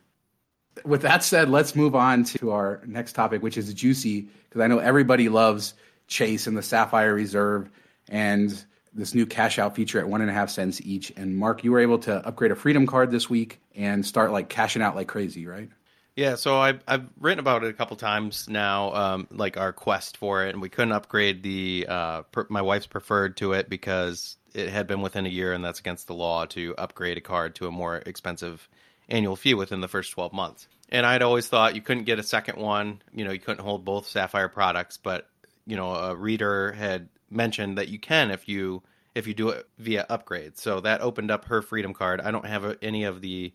[0.85, 4.67] With that said, let's move on to our next topic, which is juicy, because I
[4.67, 5.75] know everybody loves
[6.09, 7.71] Chase and the Sapphire Reserve
[8.09, 11.13] and this new cash out feature at one and a half cents each.
[11.17, 14.49] And Mark, you were able to upgrade a Freedom card this week and start like
[14.49, 15.69] cashing out like crazy, right?
[16.17, 20.17] Yeah, so I've I've written about it a couple times now, um, like our quest
[20.17, 24.37] for it, and we couldn't upgrade the uh, per, my wife's preferred to it because
[24.55, 27.57] it had been within a year, and that's against the law to upgrade a card
[27.57, 28.69] to a more expensive
[29.09, 30.69] annual fee within the first twelve months.
[30.89, 33.85] And I'd always thought you couldn't get a second one, you know, you couldn't hold
[33.85, 35.27] both Sapphire products, but
[35.67, 38.83] you know, a reader had mentioned that you can if you
[39.15, 40.59] if you do it via upgrade.
[40.59, 42.21] So that opened up her freedom card.
[42.21, 43.53] I don't have any of the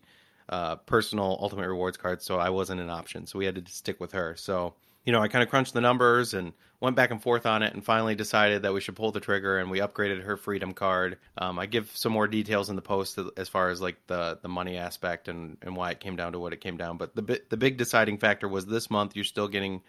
[0.48, 3.26] uh, personal ultimate rewards cards, so I wasn't an option.
[3.26, 4.34] So we had to stick with her.
[4.36, 7.62] So you know, I kind of crunched the numbers and went back and forth on
[7.62, 10.72] it, and finally decided that we should pull the trigger, and we upgraded her freedom
[10.72, 11.18] card.
[11.38, 14.48] Um, I give some more details in the post as far as like the the
[14.48, 16.96] money aspect and and why it came down to what it came down.
[16.96, 19.82] But the the big deciding factor was this month you're still getting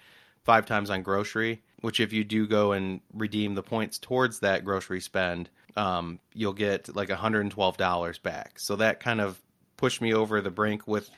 [0.44, 4.66] five times on grocery, which if you do go and redeem the points towards that
[4.66, 8.60] grocery spend, um, you'll get like $112 back.
[8.60, 9.40] So that kind of
[9.78, 11.10] pushed me over the brink with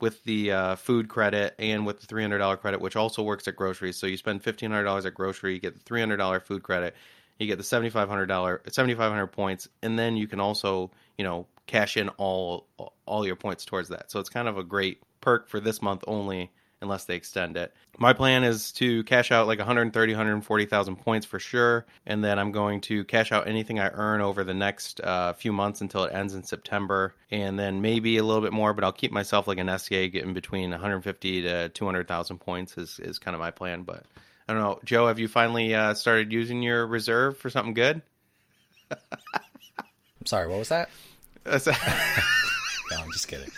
[0.00, 3.96] with the uh, food credit and with the $300 credit, which also works at groceries.
[3.96, 6.94] So you spend $1,500 at grocery, you get the $300 food credit,
[7.36, 12.08] you get the $7,500 7,500 points, and then you can also you know cash in
[12.10, 12.66] all
[13.06, 14.10] all your points towards that.
[14.10, 17.74] So it's kind of a great perk for this month only unless they extend it.
[17.98, 22.52] My plan is to cash out like 130, 140,000 points for sure, and then I'm
[22.52, 26.14] going to cash out anything I earn over the next uh, few months until it
[26.14, 29.58] ends in September, and then maybe a little bit more, but I'll keep myself like
[29.58, 33.82] an SCA getting between 150 to 200,000 points is is kind of my plan.
[33.82, 34.04] But
[34.48, 38.02] I don't know, Joe, have you finally uh, started using your reserve for something good?
[38.90, 40.88] I'm sorry, what was that?
[41.46, 43.50] no, I'm just kidding.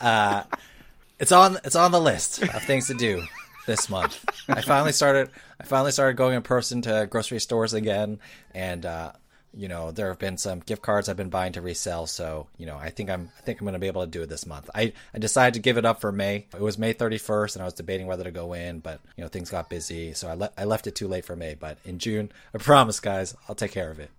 [0.00, 0.44] Uh,
[1.18, 3.22] it's on it's on the list of things to do
[3.66, 4.24] this month.
[4.48, 8.18] I finally started I finally started going in person to grocery stores again,
[8.54, 9.12] and uh,
[9.52, 12.06] you know there have been some gift cards I've been buying to resell.
[12.06, 14.22] So you know I think I'm I think I'm going to be able to do
[14.22, 14.68] it this month.
[14.74, 16.46] I I decided to give it up for May.
[16.54, 19.28] It was May 31st, and I was debating whether to go in, but you know
[19.28, 21.54] things got busy, so I le- I left it too late for May.
[21.54, 24.10] But in June, I promise, guys, I'll take care of it.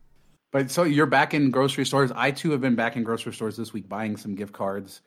[0.51, 2.11] But so you're back in grocery stores.
[2.15, 5.01] I too have been back in grocery stores this week, buying some gift cards,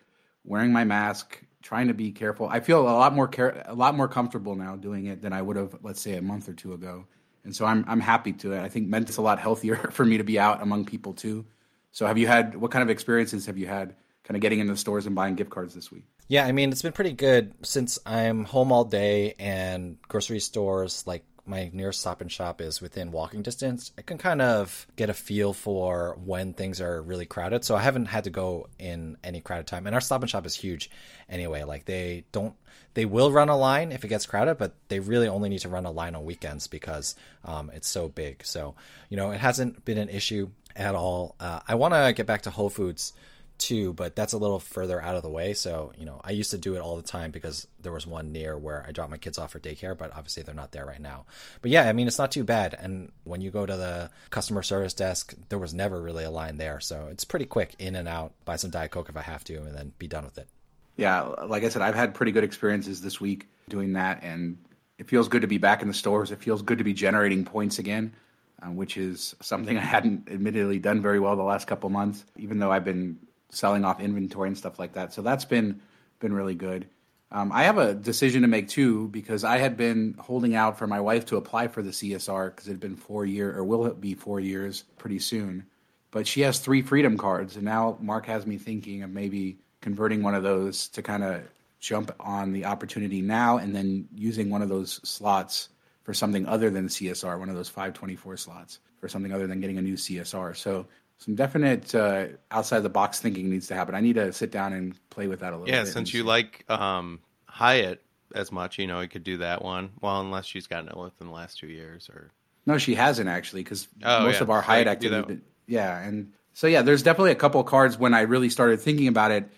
[0.48, 2.48] wearing my mask, trying to be careful.
[2.48, 5.42] I feel a lot more care, a lot more comfortable now doing it than I
[5.42, 7.06] would have, let's say, a month or two ago.
[7.44, 8.60] And so I'm I'm happy to it.
[8.60, 11.46] I think meant it's a lot healthier for me to be out among people too.
[11.92, 14.72] So have you had what kind of experiences have you had kind of getting into
[14.72, 16.04] the stores and buying gift cards this week?
[16.26, 21.06] Yeah, I mean it's been pretty good since I'm home all day and grocery stores
[21.06, 25.10] like my nearest stop and shop is within walking distance, I can kind of get
[25.10, 27.64] a feel for when things are really crowded.
[27.64, 29.86] So I haven't had to go in any crowded time.
[29.86, 30.90] And our stop and shop is huge
[31.28, 31.64] anyway.
[31.64, 32.54] Like they don't,
[32.94, 35.68] they will run a line if it gets crowded, but they really only need to
[35.68, 38.44] run a line on weekends because um, it's so big.
[38.44, 38.74] So,
[39.08, 41.34] you know, it hasn't been an issue at all.
[41.40, 43.12] Uh, I want to get back to Whole Foods
[43.58, 45.52] too, but that's a little further out of the way.
[45.54, 48.32] So, you know, I used to do it all the time because there was one
[48.32, 51.00] near where I dropped my kids off for daycare, but obviously they're not there right
[51.00, 51.26] now.
[51.60, 52.76] But yeah, I mean, it's not too bad.
[52.78, 56.56] And when you go to the customer service desk, there was never really a line
[56.56, 56.80] there.
[56.80, 59.56] So it's pretty quick in and out, buy some Diet Coke if I have to,
[59.56, 60.48] and then be done with it.
[60.96, 64.22] Yeah, like I said, I've had pretty good experiences this week doing that.
[64.22, 64.58] And
[64.98, 66.32] it feels good to be back in the stores.
[66.32, 68.14] It feels good to be generating points again.
[68.60, 72.58] Uh, which is something I hadn't admittedly done very well the last couple months, even
[72.58, 73.16] though I've been
[73.50, 75.12] selling off inventory and stuff like that.
[75.12, 75.80] So that's been
[76.18, 76.86] been really good.
[77.30, 80.86] Um, I have a decision to make too because I had been holding out for
[80.86, 83.86] my wife to apply for the CSR because it had been four year or will
[83.86, 85.66] it be four years pretty soon.
[86.10, 90.22] But she has three freedom cards, and now Mark has me thinking of maybe converting
[90.22, 91.42] one of those to kind of
[91.80, 95.68] jump on the opportunity now, and then using one of those slots
[96.04, 99.76] for something other than CSR, one of those 524 slots for something other than getting
[99.76, 100.56] a new CSR.
[100.56, 100.86] So
[101.18, 103.94] some definite uh, outside the box thinking needs to happen.
[103.94, 105.88] I need to sit down and play with that a little yeah, bit.
[105.88, 108.02] Yeah, since you like um, Hyatt
[108.34, 109.90] as much, you know, you could do that one.
[110.00, 112.30] Well, unless she's gotten it within the last two years, or
[112.66, 114.42] no, she hasn't actually, because oh, most yeah.
[114.42, 115.40] of our Hyatt activity.
[115.66, 119.08] Yeah, and so yeah, there's definitely a couple of cards when I really started thinking
[119.08, 119.50] about it.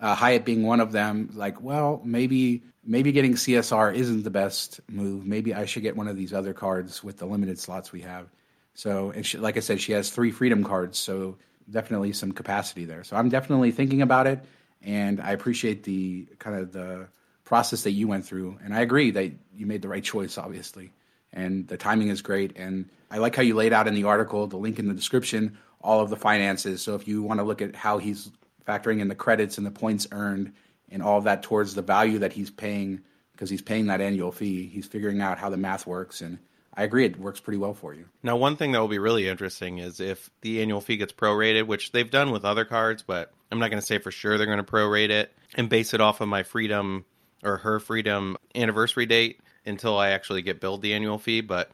[0.00, 1.30] Uh, Hyatt being one of them.
[1.32, 5.24] Like, well, maybe maybe getting CSR isn't the best move.
[5.24, 8.28] Maybe I should get one of these other cards with the limited slots we have.
[8.74, 11.36] So, and she, like I said, she has three freedom cards, so
[11.70, 13.04] definitely some capacity there.
[13.04, 14.44] So I'm definitely thinking about it,
[14.82, 17.06] and I appreciate the kind of the
[17.44, 20.92] process that you went through, and I agree that you made the right choice, obviously,
[21.32, 24.46] and the timing is great, and I like how you laid out in the article,
[24.46, 26.82] the link in the description, all of the finances.
[26.82, 28.30] So if you want to look at how he's
[28.66, 30.52] factoring in the credits and the points earned
[30.90, 34.32] and all of that towards the value that he's paying because he's paying that annual
[34.32, 36.38] fee, he's figuring out how the math works and
[36.76, 38.06] I agree, it works pretty well for you.
[38.22, 41.66] Now, one thing that will be really interesting is if the annual fee gets prorated,
[41.66, 44.46] which they've done with other cards, but I'm not going to say for sure they're
[44.46, 47.04] going to prorate it and base it off of my freedom
[47.44, 51.42] or her freedom anniversary date until I actually get billed the annual fee.
[51.42, 51.70] But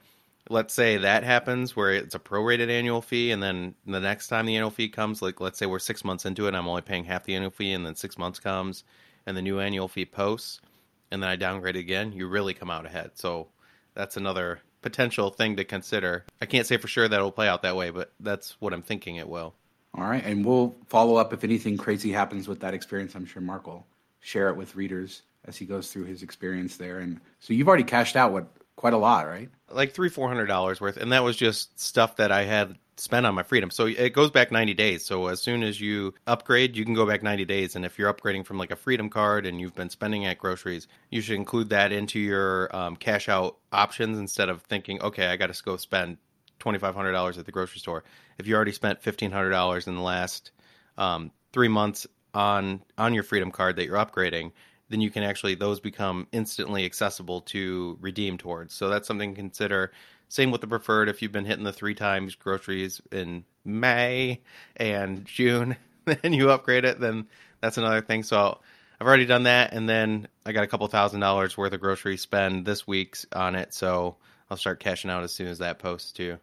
[0.49, 4.45] let's say that happens where it's a prorated annual fee, and then the next time
[4.45, 7.05] the annual fee comes, like let's say we're six months into it, I'm only paying
[7.05, 8.83] half the annual fee, and then six months comes
[9.25, 10.61] and the new annual fee posts,
[11.09, 13.11] and then I downgrade again, you really come out ahead.
[13.15, 13.47] So
[13.93, 16.25] that's another potential thing to consider.
[16.41, 18.81] I can't say for sure that it'll play out that way, but that's what I'm
[18.81, 19.53] thinking it will.
[19.93, 23.13] All right, and we'll follow up if anything crazy happens with that experience.
[23.15, 23.85] I'm sure Mark will
[24.21, 26.99] share it with readers as he goes through his experience there.
[26.99, 29.49] And so you've already cashed out what quite a lot, right?
[29.69, 33.25] Like three, four hundred dollars worth, and that was just stuff that I had spent
[33.25, 33.71] on my freedom.
[33.71, 35.03] So it goes back 90 days.
[35.03, 37.75] So as soon as you upgrade, you can go back 90 days.
[37.75, 40.87] And if you're upgrading from like a freedom card and you've been spending at groceries,
[41.09, 45.35] you should include that into your um, cash out options instead of thinking, okay, I
[45.35, 46.17] got to go spend
[46.59, 48.03] $2,500 at the grocery store.
[48.37, 50.51] If you already spent $1,500 in the last
[50.97, 54.51] um, three months on on your freedom card that you're upgrading,
[54.89, 58.73] then you can actually those become instantly accessible to redeem towards.
[58.73, 59.91] So that's something to consider.
[60.31, 61.09] Same with the preferred.
[61.09, 64.39] If you've been hitting the three times groceries in May
[64.77, 65.75] and June,
[66.23, 67.27] and you upgrade it, then
[67.59, 68.23] that's another thing.
[68.23, 68.57] So
[69.01, 72.15] I've already done that, and then I got a couple thousand dollars worth of grocery
[72.15, 73.73] spend this week on it.
[73.73, 74.15] So
[74.49, 76.37] I'll start cashing out as soon as that posts too.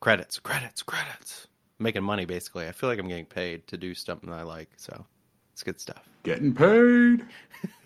[0.00, 1.46] Credits, credits, credits.
[1.78, 2.68] making money basically.
[2.68, 4.68] I feel like I'm getting paid to do something I like.
[4.76, 5.06] So
[5.54, 6.06] it's good stuff.
[6.22, 7.24] Getting paid.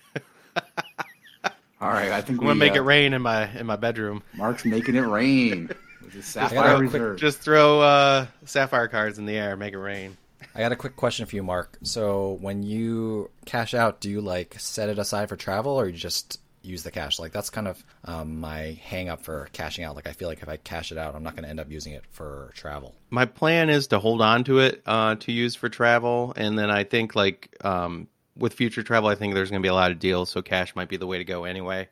[1.80, 3.76] All right, I think I'm we gonna make uh, it rain in my in my
[3.76, 4.22] bedroom.
[4.34, 5.68] Mark's making it rain.
[6.02, 7.18] With his got sapphire a quick- reserve.
[7.18, 10.16] Just throw uh, sapphire cards in the air, make it rain.
[10.54, 11.76] I got a quick question for you, Mark.
[11.82, 15.92] So when you cash out, do you like set it aside for travel, or you
[15.96, 17.18] just use the cash?
[17.18, 19.96] Like that's kind of um, my hang up for cashing out.
[19.96, 21.70] Like I feel like if I cash it out, I'm not going to end up
[21.70, 22.94] using it for travel.
[23.10, 26.70] My plan is to hold on to it uh, to use for travel, and then
[26.70, 29.90] I think like um, with future travel, I think there's going to be a lot
[29.90, 31.88] of deals, so cash might be the way to go anyway.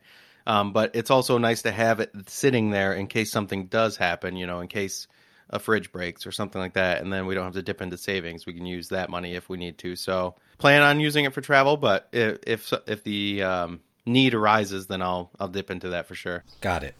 [0.47, 4.35] Um, but it's also nice to have it sitting there in case something does happen.
[4.35, 5.07] You know, in case
[5.49, 7.97] a fridge breaks or something like that, and then we don't have to dip into
[7.97, 8.45] savings.
[8.45, 9.95] We can use that money if we need to.
[9.95, 14.87] So plan on using it for travel, but if if, if the um, need arises,
[14.87, 16.43] then I'll I'll dip into that for sure.
[16.61, 16.95] Got it.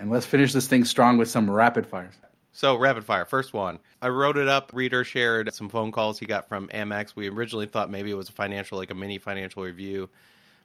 [0.00, 2.14] And let's finish this thing strong with some rapid fires.
[2.58, 3.78] So rapid fire, first one.
[4.02, 4.72] I wrote it up.
[4.74, 7.14] Reader shared some phone calls he got from Amex.
[7.14, 10.08] We originally thought maybe it was a financial, like a mini financial review,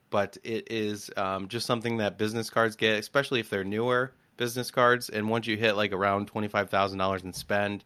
[0.10, 4.72] but it is um, just something that business cards get, especially if they're newer business
[4.72, 5.10] cards.
[5.10, 7.84] And once you hit like around twenty five thousand dollars in spend,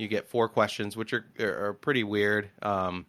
[0.00, 2.50] you get four questions, which are are, are pretty weird.
[2.60, 3.06] Um,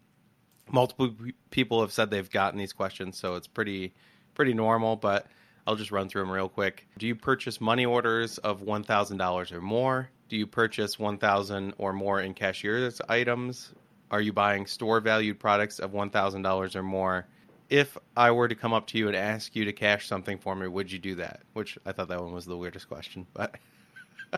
[0.72, 1.12] multiple
[1.50, 3.96] people have said they've gotten these questions, so it's pretty
[4.36, 4.96] pretty normal.
[4.96, 5.26] But
[5.66, 6.88] I'll just run through them real quick.
[7.00, 10.12] Do you purchase money orders of one thousand dollars or more?
[10.30, 13.74] Do you purchase one thousand or more in cashier's items?
[14.12, 17.28] Are you buying store valued products of one thousand dollars or more?
[17.70, 20.56] If I were to come up to you and ask you to cash something for
[20.56, 21.42] me, would you do that?
[21.54, 23.56] Which I thought that one was the weirdest question, but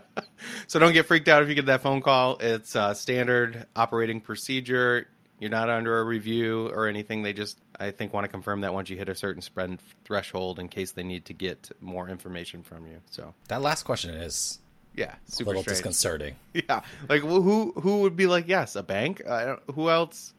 [0.67, 2.37] so don't get freaked out if you get that phone call.
[2.39, 5.07] It's uh, standard operating procedure.
[5.39, 7.21] You're not under a review or anything.
[7.21, 10.57] They just, I think, want to confirm that once you hit a certain spend threshold
[10.57, 13.01] in case they need to get more information from you.
[13.11, 14.59] So, That last question is
[14.97, 15.77] yeah, a super little strange.
[15.77, 16.35] disconcerting.
[16.53, 19.21] Yeah, like wh- who who would be like, yes, a bank?
[19.27, 20.33] I don't, who else?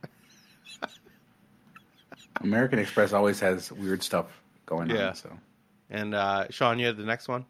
[2.40, 4.26] American Express always has weird stuff
[4.66, 5.08] going Yeah.
[5.08, 5.14] on.
[5.14, 5.30] So
[5.90, 7.44] And uh, Shawn, you had the next one.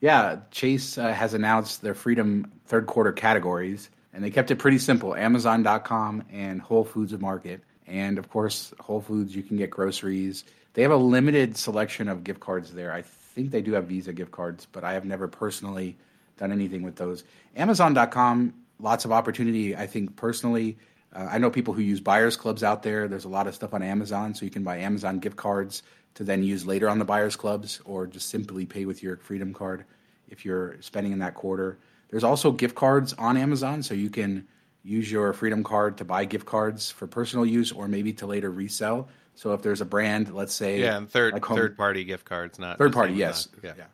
[0.00, 4.78] yeah, Chase uh, has announced their Freedom third quarter categories, and they kept it pretty
[4.78, 9.34] simple: Amazon.com and Whole Foods Market, and of course Whole Foods.
[9.34, 10.44] You can get groceries.
[10.74, 12.92] They have a limited selection of gift cards there.
[12.92, 15.96] I think they do have Visa gift cards, but I have never personally
[16.36, 17.24] done anything with those.
[17.56, 19.76] Amazon.com, lots of opportunity.
[19.76, 20.78] I think personally,
[21.14, 23.08] uh, I know people who use buyers clubs out there.
[23.08, 25.82] There's a lot of stuff on Amazon, so you can buy Amazon gift cards
[26.14, 29.52] to then use later on the buyers clubs, or just simply pay with your Freedom
[29.52, 29.84] card
[30.28, 31.78] if you're spending in that quarter.
[32.10, 34.46] There's also gift cards on Amazon, so you can
[34.84, 38.50] use your Freedom card to buy gift cards for personal use or maybe to later
[38.50, 39.08] resell.
[39.34, 42.24] So if there's a brand, let's say Yeah, and third like Home- third party gift
[42.24, 43.48] cards, not Third party, yes.
[43.54, 43.74] Amazon.
[43.78, 43.84] Yeah.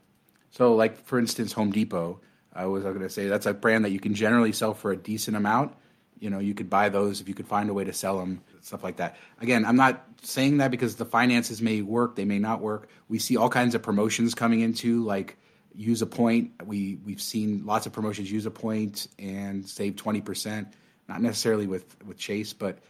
[0.51, 2.21] so, like for instance, Home Depot.
[2.53, 4.97] I was going to say that's a brand that you can generally sell for a
[4.97, 5.75] decent amount.
[6.19, 8.43] You know, you could buy those if you could find a way to sell them,
[8.61, 9.17] stuff like that.
[9.41, 12.89] Again, I'm not saying that because the finances may work, they may not work.
[13.09, 15.37] We see all kinds of promotions coming into like
[15.75, 16.53] use a point.
[16.67, 20.75] We we've seen lots of promotions use a point and save twenty percent.
[21.09, 22.81] Not necessarily with with Chase, but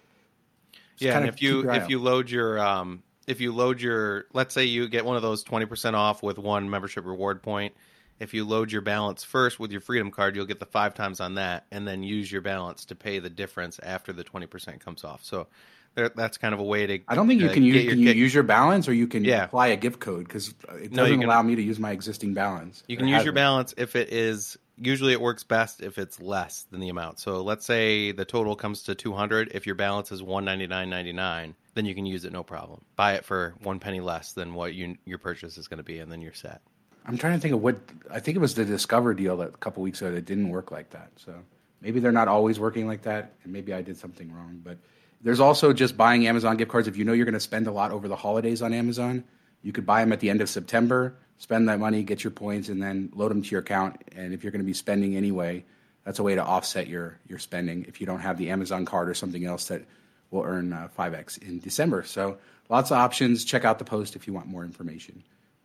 [0.98, 4.64] Yeah, and if you if you load your um if you load your let's say
[4.64, 7.74] you get one of those 20% off with one membership reward point,
[8.20, 11.20] if you load your balance first with your freedom card, you'll get the 5 times
[11.20, 15.02] on that and then use your balance to pay the difference after the 20% comes
[15.02, 15.24] off.
[15.24, 15.48] So
[15.94, 17.94] there, that's kind of a way to I don't think you uh, can use your
[17.94, 19.44] can you use your balance or you can Yeah.
[19.44, 22.84] apply a gift code because it doesn't can- allow me to use my existing balance.
[22.86, 26.62] You can use your balance if it is usually it works best if it's less
[26.70, 27.20] than the amount.
[27.20, 31.94] So let's say the total comes to 200, if your balance is 199.99, then you
[31.94, 32.82] can use it no problem.
[32.96, 35.98] Buy it for 1 penny less than what you, your purchase is going to be
[35.98, 36.62] and then you're set.
[37.10, 37.76] I'm trying to think of what
[38.08, 40.70] I think it was the Discover deal that a couple weeks ago that didn't work
[40.70, 41.10] like that.
[41.16, 41.34] So
[41.80, 44.60] maybe they're not always working like that, and maybe I did something wrong.
[44.62, 44.78] But
[45.20, 46.86] there's also just buying Amazon gift cards.
[46.86, 49.24] If you know you're going to spend a lot over the holidays on Amazon,
[49.62, 52.68] you could buy them at the end of September, spend that money, get your points,
[52.68, 54.00] and then load them to your account.
[54.14, 55.64] And if you're going to be spending anyway,
[56.04, 59.08] that's a way to offset your your spending if you don't have the Amazon card
[59.08, 59.82] or something else that
[60.30, 62.04] will earn uh, 5x in December.
[62.04, 62.38] So
[62.68, 63.44] lots of options.
[63.44, 65.24] Check out the post if you want more information.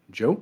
[0.10, 0.42] Joe?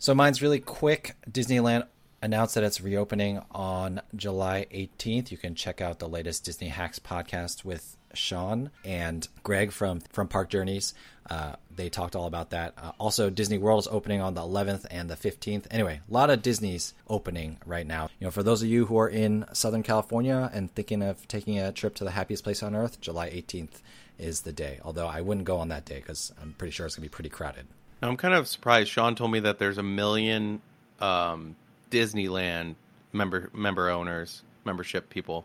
[0.00, 1.16] So mine's really quick.
[1.28, 1.88] Disneyland
[2.22, 5.32] announced that it's reopening on July 18th.
[5.32, 10.28] You can check out the latest Disney Hacks podcast with Shawn and Greg from from
[10.28, 10.94] Park Journeys.
[11.28, 12.74] Uh, they talked all about that.
[12.78, 15.66] Uh, also, Disney World is opening on the 11th and the 15th.
[15.70, 18.08] Anyway, a lot of Disney's opening right now.
[18.20, 21.58] You know, for those of you who are in Southern California and thinking of taking
[21.58, 23.82] a trip to the happiest place on earth, July 18th
[24.16, 24.78] is the day.
[24.84, 27.14] Although I wouldn't go on that day because I'm pretty sure it's going to be
[27.14, 27.66] pretty crowded.
[28.02, 28.90] I'm kind of surprised.
[28.90, 30.60] Shawn told me that there's a million
[31.00, 31.56] um,
[31.90, 32.74] Disneyland
[33.12, 35.44] member member owners, membership people.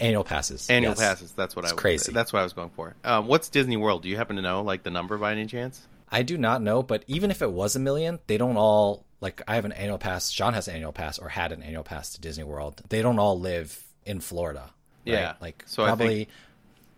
[0.00, 0.68] Annual passes.
[0.68, 0.98] Annual yes.
[1.00, 1.32] passes.
[1.32, 2.12] That's what It's I was, crazy.
[2.12, 2.94] That's what I was going for.
[3.04, 4.02] Um, what's Disney World?
[4.02, 5.86] Do you happen to know like the number by any chance?
[6.10, 9.40] I do not know, but even if it was a million, they don't all like
[9.48, 10.30] I have an annual pass.
[10.30, 12.82] Shawn has an annual pass or had an annual pass to Disney World.
[12.88, 14.60] They don't all live in Florida.
[15.06, 15.12] right?
[15.14, 15.34] Yeah.
[15.40, 16.28] Like So I probably think-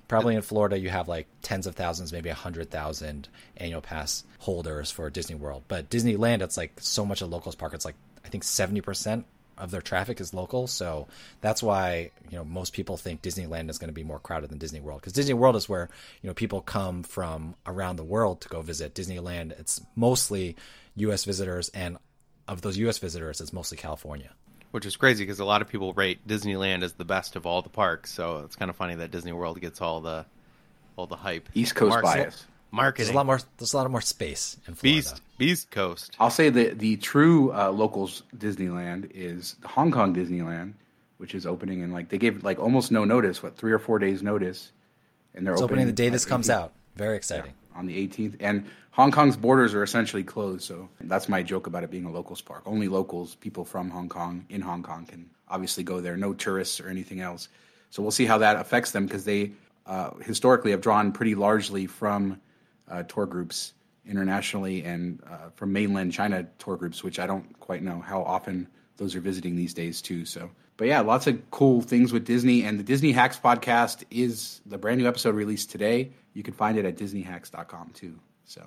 [0.08, 4.24] probably in Florida you have like tens of thousands, maybe a hundred thousand annual pass
[4.38, 5.64] holders for Disney World.
[5.68, 7.74] But Disneyland it's like so much a locals park.
[7.74, 9.26] It's like I think seventy percent
[9.58, 11.08] of their traffic is local, so
[11.40, 14.58] that's why you know most people think Disneyland is going to be more crowded than
[14.58, 15.88] Disney World because Disney World is where
[16.22, 18.94] you know people come from around the world to go visit.
[18.94, 20.56] Disneyland it's mostly
[20.96, 21.24] U.S.
[21.24, 21.98] visitors, and
[22.48, 22.98] of those U.S.
[22.98, 24.30] visitors, it's mostly California.
[24.72, 27.62] Which is crazy because a lot of people rate Disneyland as the best of all
[27.62, 28.12] the parks.
[28.12, 30.26] So it's kind of funny that Disney World gets all the
[30.96, 31.48] all the hype.
[31.54, 32.46] East Coast Mark- bias.
[32.72, 33.06] Marketing.
[33.06, 33.38] There's a lot more.
[33.58, 34.96] There's a lot more space in Florida.
[34.96, 36.16] Beast Beast Coast.
[36.18, 40.74] I'll say that the true uh, locals Disneyland is Hong Kong Disneyland,
[41.18, 43.98] which is opening in like they gave like almost no notice, what three or four
[43.98, 44.72] days notice,
[45.34, 46.72] and they're It's opening the day this comes 18th out.
[46.96, 47.52] Very exciting.
[47.76, 48.36] On the 18th.
[48.40, 52.10] And Hong Kong's borders are essentially closed, so that's my joke about it being a
[52.10, 52.62] locals park.
[52.66, 56.16] Only locals, people from Hong Kong in Hong Kong, can obviously go there.
[56.16, 57.48] No tourists or anything else.
[57.90, 59.52] So we'll see how that affects them because they
[59.86, 62.40] uh, historically have drawn pretty largely from
[62.90, 63.72] uh, tour groups
[64.06, 68.68] internationally and uh, from mainland China tour groups, which I don't quite know how often
[68.96, 70.24] those are visiting these days too.
[70.24, 72.64] So, but yeah, lots of cool things with Disney.
[72.64, 76.12] And the Disney Hacks podcast is the brand new episode released today.
[76.34, 78.18] You can find it at DisneyHacks.com too.
[78.44, 78.62] So,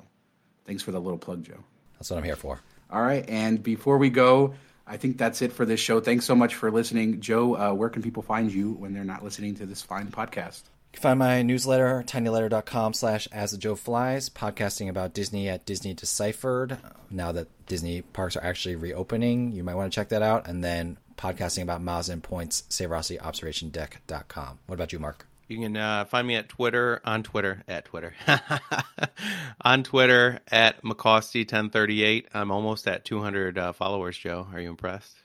[0.65, 1.63] thanks for the little plug, Joe.
[1.97, 2.59] That's what I'm here for.
[2.91, 4.55] All right, and before we go,
[4.87, 5.99] I think that's it for this show.
[5.99, 7.55] Thanks so much for listening, Joe.
[7.55, 10.63] Uh, where can people find you when they're not listening to this fine podcast?
[10.91, 15.67] You can find my newsletter, tinyletter.com slash as the Joe flies, podcasting about Disney at
[15.67, 16.79] Disney Deciphered.
[17.11, 20.47] Now that Disney parks are actually reopening, you might want to check that out.
[20.47, 24.59] And then podcasting about miles and points, SaveRossyObservationDeck.com.
[24.65, 25.27] What about you, Mark?
[25.49, 28.13] You can uh, find me at Twitter on Twitter at Twitter
[29.61, 32.27] on Twitter at McCosty1038.
[32.33, 34.17] I'm almost at 200 uh, followers.
[34.17, 35.15] Joe, are you impressed?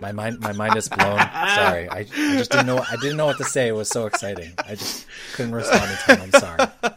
[0.00, 1.18] My mind, my mind is blown.
[1.18, 2.78] Sorry, I, I just didn't know.
[2.78, 3.68] I didn't know what to say.
[3.68, 4.52] It was so exciting.
[4.66, 6.22] I just couldn't respond in time.
[6.22, 6.95] I'm sorry.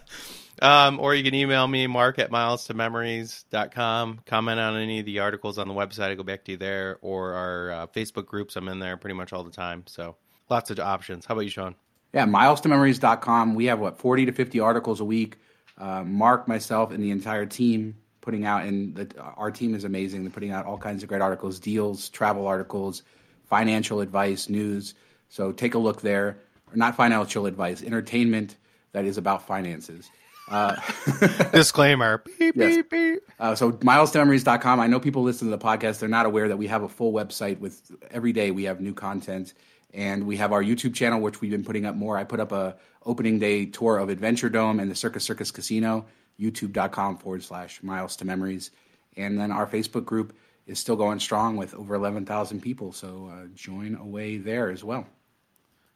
[0.62, 4.22] Um, or you can email me, mark at milestomemories.com.
[4.26, 6.10] Comment on any of the articles on the website.
[6.10, 6.98] I go back to you there.
[7.02, 8.56] Or our uh, Facebook groups.
[8.56, 9.84] I'm in there pretty much all the time.
[9.88, 10.16] So
[10.50, 11.26] lots of options.
[11.26, 11.76] How about you, Shawn?
[12.14, 13.56] Yeah, milestomemories.com.
[13.56, 15.38] We have, what, 40 to 50 articles a week.
[15.78, 20.24] Uh, Mark, myself, and the entire team putting out, and the, our team is amazing.
[20.24, 23.04] They're putting out all kinds of great articles, deals, travel articles,
[23.46, 24.94] financial advice, news.
[25.30, 26.40] So take a look there.
[26.72, 28.58] Or not financial advice, entertainment
[28.92, 30.10] that is about finances.
[31.52, 32.24] Disclaimer.
[32.40, 32.76] Beep, Yes.
[32.76, 33.20] beep, beep.
[33.40, 34.80] Uh, so milestomemories.com.
[34.80, 36.00] I know people listen to the podcast.
[36.00, 38.94] They're not aware that we have a full website with every day we have new
[38.94, 39.54] content.
[39.94, 42.18] And we have our YouTube channel, which we've been putting up more.
[42.18, 42.76] I put up a
[43.06, 46.06] opening day tour of Adventuredome and the Circus Circus Casino,
[46.40, 48.70] youtube.com forward slash miles to memories.
[49.18, 50.38] And then our Facebook group
[50.68, 52.92] is still going strong with over 11,000 people.
[52.92, 55.08] So uh, join away there as well.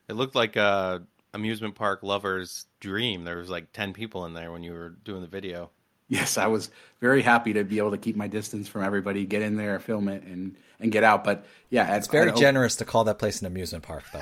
[0.10, 3.24] It looked like a amusement park lover's dream.
[3.24, 5.72] There was like 10 people in there when you were doing the video.
[6.10, 6.70] Yes, I was
[7.00, 10.08] very happy to be able to keep my distance from everybody, get in there, film
[10.10, 11.24] it, and, and get out.
[11.24, 14.22] But yeah, It's very generous to call that place an amusement park, though.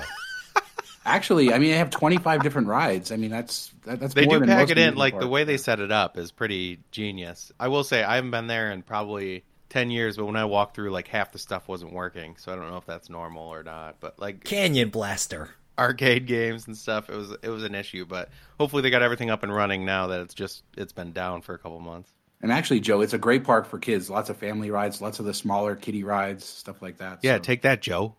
[1.04, 3.10] Actually, I mean, they have 25 different rides.
[3.10, 4.82] I mean, that's that, that's They more do than pack most it in.
[4.84, 7.50] amusement Like the way they set it up is pretty genius.
[7.58, 10.76] I will say I haven't been there in probably 10 years, but when I walked
[10.76, 12.36] through, like half the stuff wasn't working.
[12.38, 13.96] So I don't know if that's normal or not.
[13.98, 15.50] But like Canyon Blaster.
[15.82, 18.04] Arcade games and stuff, it was it was an issue.
[18.04, 21.42] But hopefully they got everything up and running now that it's just it's been down
[21.42, 22.10] for a couple months.
[22.40, 24.10] And actually, Joe, it's a great park for kids.
[24.10, 27.20] Lots of family rides, lots of the smaller kiddie rides, stuff like that.
[27.22, 28.14] Yeah, so, take that, Joe.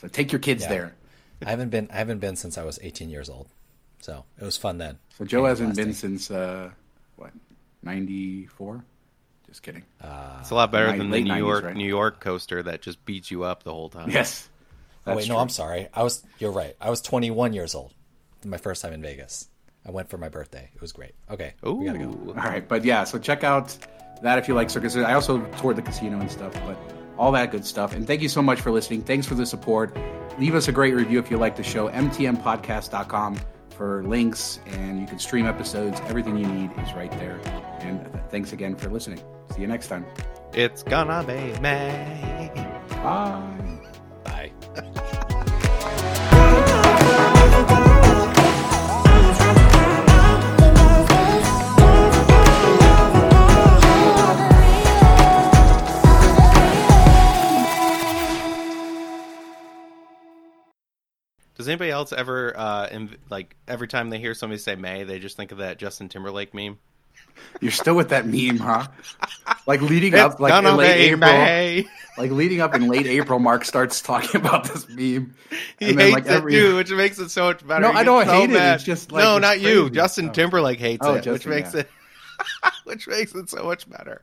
[0.00, 0.68] so take your kids Yeah.
[0.68, 0.94] there.
[1.46, 3.46] I haven't been I haven't been since I was 18 years old,
[4.00, 4.98] so it was fun then.
[5.16, 5.84] So Joe Can't hasn't lasting.
[5.84, 6.70] been since uh,
[7.16, 7.30] what
[7.82, 8.84] ninety four.
[9.46, 9.84] Just kidding.
[10.40, 11.74] It's a lot better than the New 90s, York right?
[11.76, 14.10] New York coaster that just beats you up the whole time.
[14.10, 14.46] yes.
[15.08, 15.42] Oh, wait, That's no, true.
[15.42, 15.88] I'm sorry.
[15.94, 16.74] I was you're right.
[16.80, 17.92] I was 21 years old.
[18.44, 19.48] My first time in Vegas.
[19.86, 20.70] I went for my birthday.
[20.74, 21.12] It was great.
[21.30, 21.74] Okay, Ooh.
[21.74, 22.10] we gotta go.
[22.28, 23.76] All right, but yeah, so check out
[24.22, 24.96] that if you like circus.
[24.96, 26.76] I also toured the casino and stuff, but
[27.16, 27.94] all that good stuff.
[27.94, 29.02] And thank you so much for listening.
[29.02, 29.96] Thanks for the support.
[30.38, 31.88] Leave us a great review if you like the show.
[31.88, 33.38] MTMpodcast.com
[33.70, 36.00] for links, and you can stream episodes.
[36.06, 37.40] Everything you need is right there.
[37.80, 39.20] And thanks again for listening.
[39.54, 40.04] See you next time.
[40.52, 42.50] It's gonna be May.
[42.90, 42.96] Bye.
[43.02, 43.57] Bye.
[61.58, 65.18] Does anybody else ever uh inv- like every time they hear somebody say May, they
[65.18, 66.78] just think of that Justin Timberlake meme?
[67.60, 68.86] You're still with that meme, huh?
[69.66, 71.86] Like leading It's up, like in late be April, May.
[72.16, 73.38] like leading up in late April.
[73.38, 75.34] Mark starts talking about this meme,
[75.78, 77.82] He and then hates like it every too, which makes it so much better.
[77.82, 78.56] No, He I don't so hate it.
[78.56, 79.90] It's just, like, no, not you.
[79.90, 80.32] Justin Oh.
[80.32, 81.80] Timberlake hates Oh, it, which makes yeah.
[81.80, 81.90] it
[82.84, 84.22] which makes it so much better.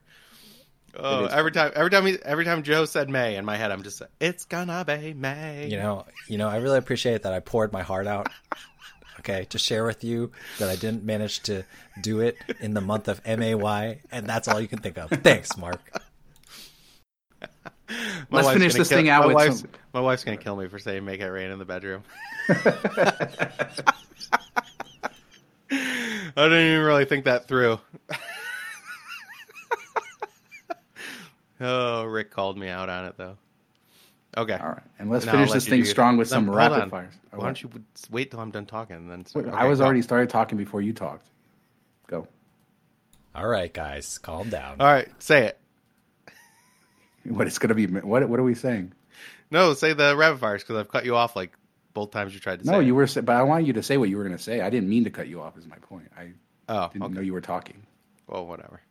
[0.98, 3.84] Oh, every time, every time, he, every time Joe said May in my head, I'm
[3.84, 5.68] just like, it's gonna be May.
[5.70, 8.30] You know, you know, I really appreciate that I poured my heart out.
[9.22, 11.64] Okay, to share with you that I didn't manage to
[12.00, 15.10] do it in the month of MAY, and that's all you can think of.
[15.10, 15.80] Thanks, Mark.
[18.30, 20.56] My Let's finish this kill- thing out my with wife's, some- my wife's gonna kill
[20.56, 22.04] me for saying "make it rain" in the bedroom.
[22.50, 22.54] I
[26.36, 27.80] didn't even really think that through.
[31.62, 33.38] Oh, Rick called me out on it though.
[34.38, 34.53] Okay.
[34.56, 36.89] All right, and let's Now finish I'll this thing strong with No, some rapid on.
[36.89, 37.14] fires.
[37.32, 37.70] Why don't you
[38.12, 39.26] wait till I'm done talking and then?
[39.34, 39.86] Wait, okay, I was go.
[39.86, 41.28] already started talking before you talked.
[42.08, 42.28] Go.
[43.34, 44.78] All right, guys, calm down.
[44.82, 45.60] All right, say it.
[47.28, 47.88] What it's gonna be?
[47.88, 48.93] What What are we saying?
[49.49, 51.53] No, say the rapid fires because I've cut you off like
[51.93, 52.72] both times you tried to say.
[52.72, 52.86] No, it.
[52.86, 53.08] you were.
[53.08, 54.62] But I wanted you to say what you were gonna say.
[54.62, 55.58] I didn't mean to cut you off.
[55.58, 56.12] Is my point.
[56.18, 56.34] I
[56.68, 57.14] Oh, didn't okay.
[57.16, 57.84] know you were talking.
[58.28, 58.82] Well, whatever.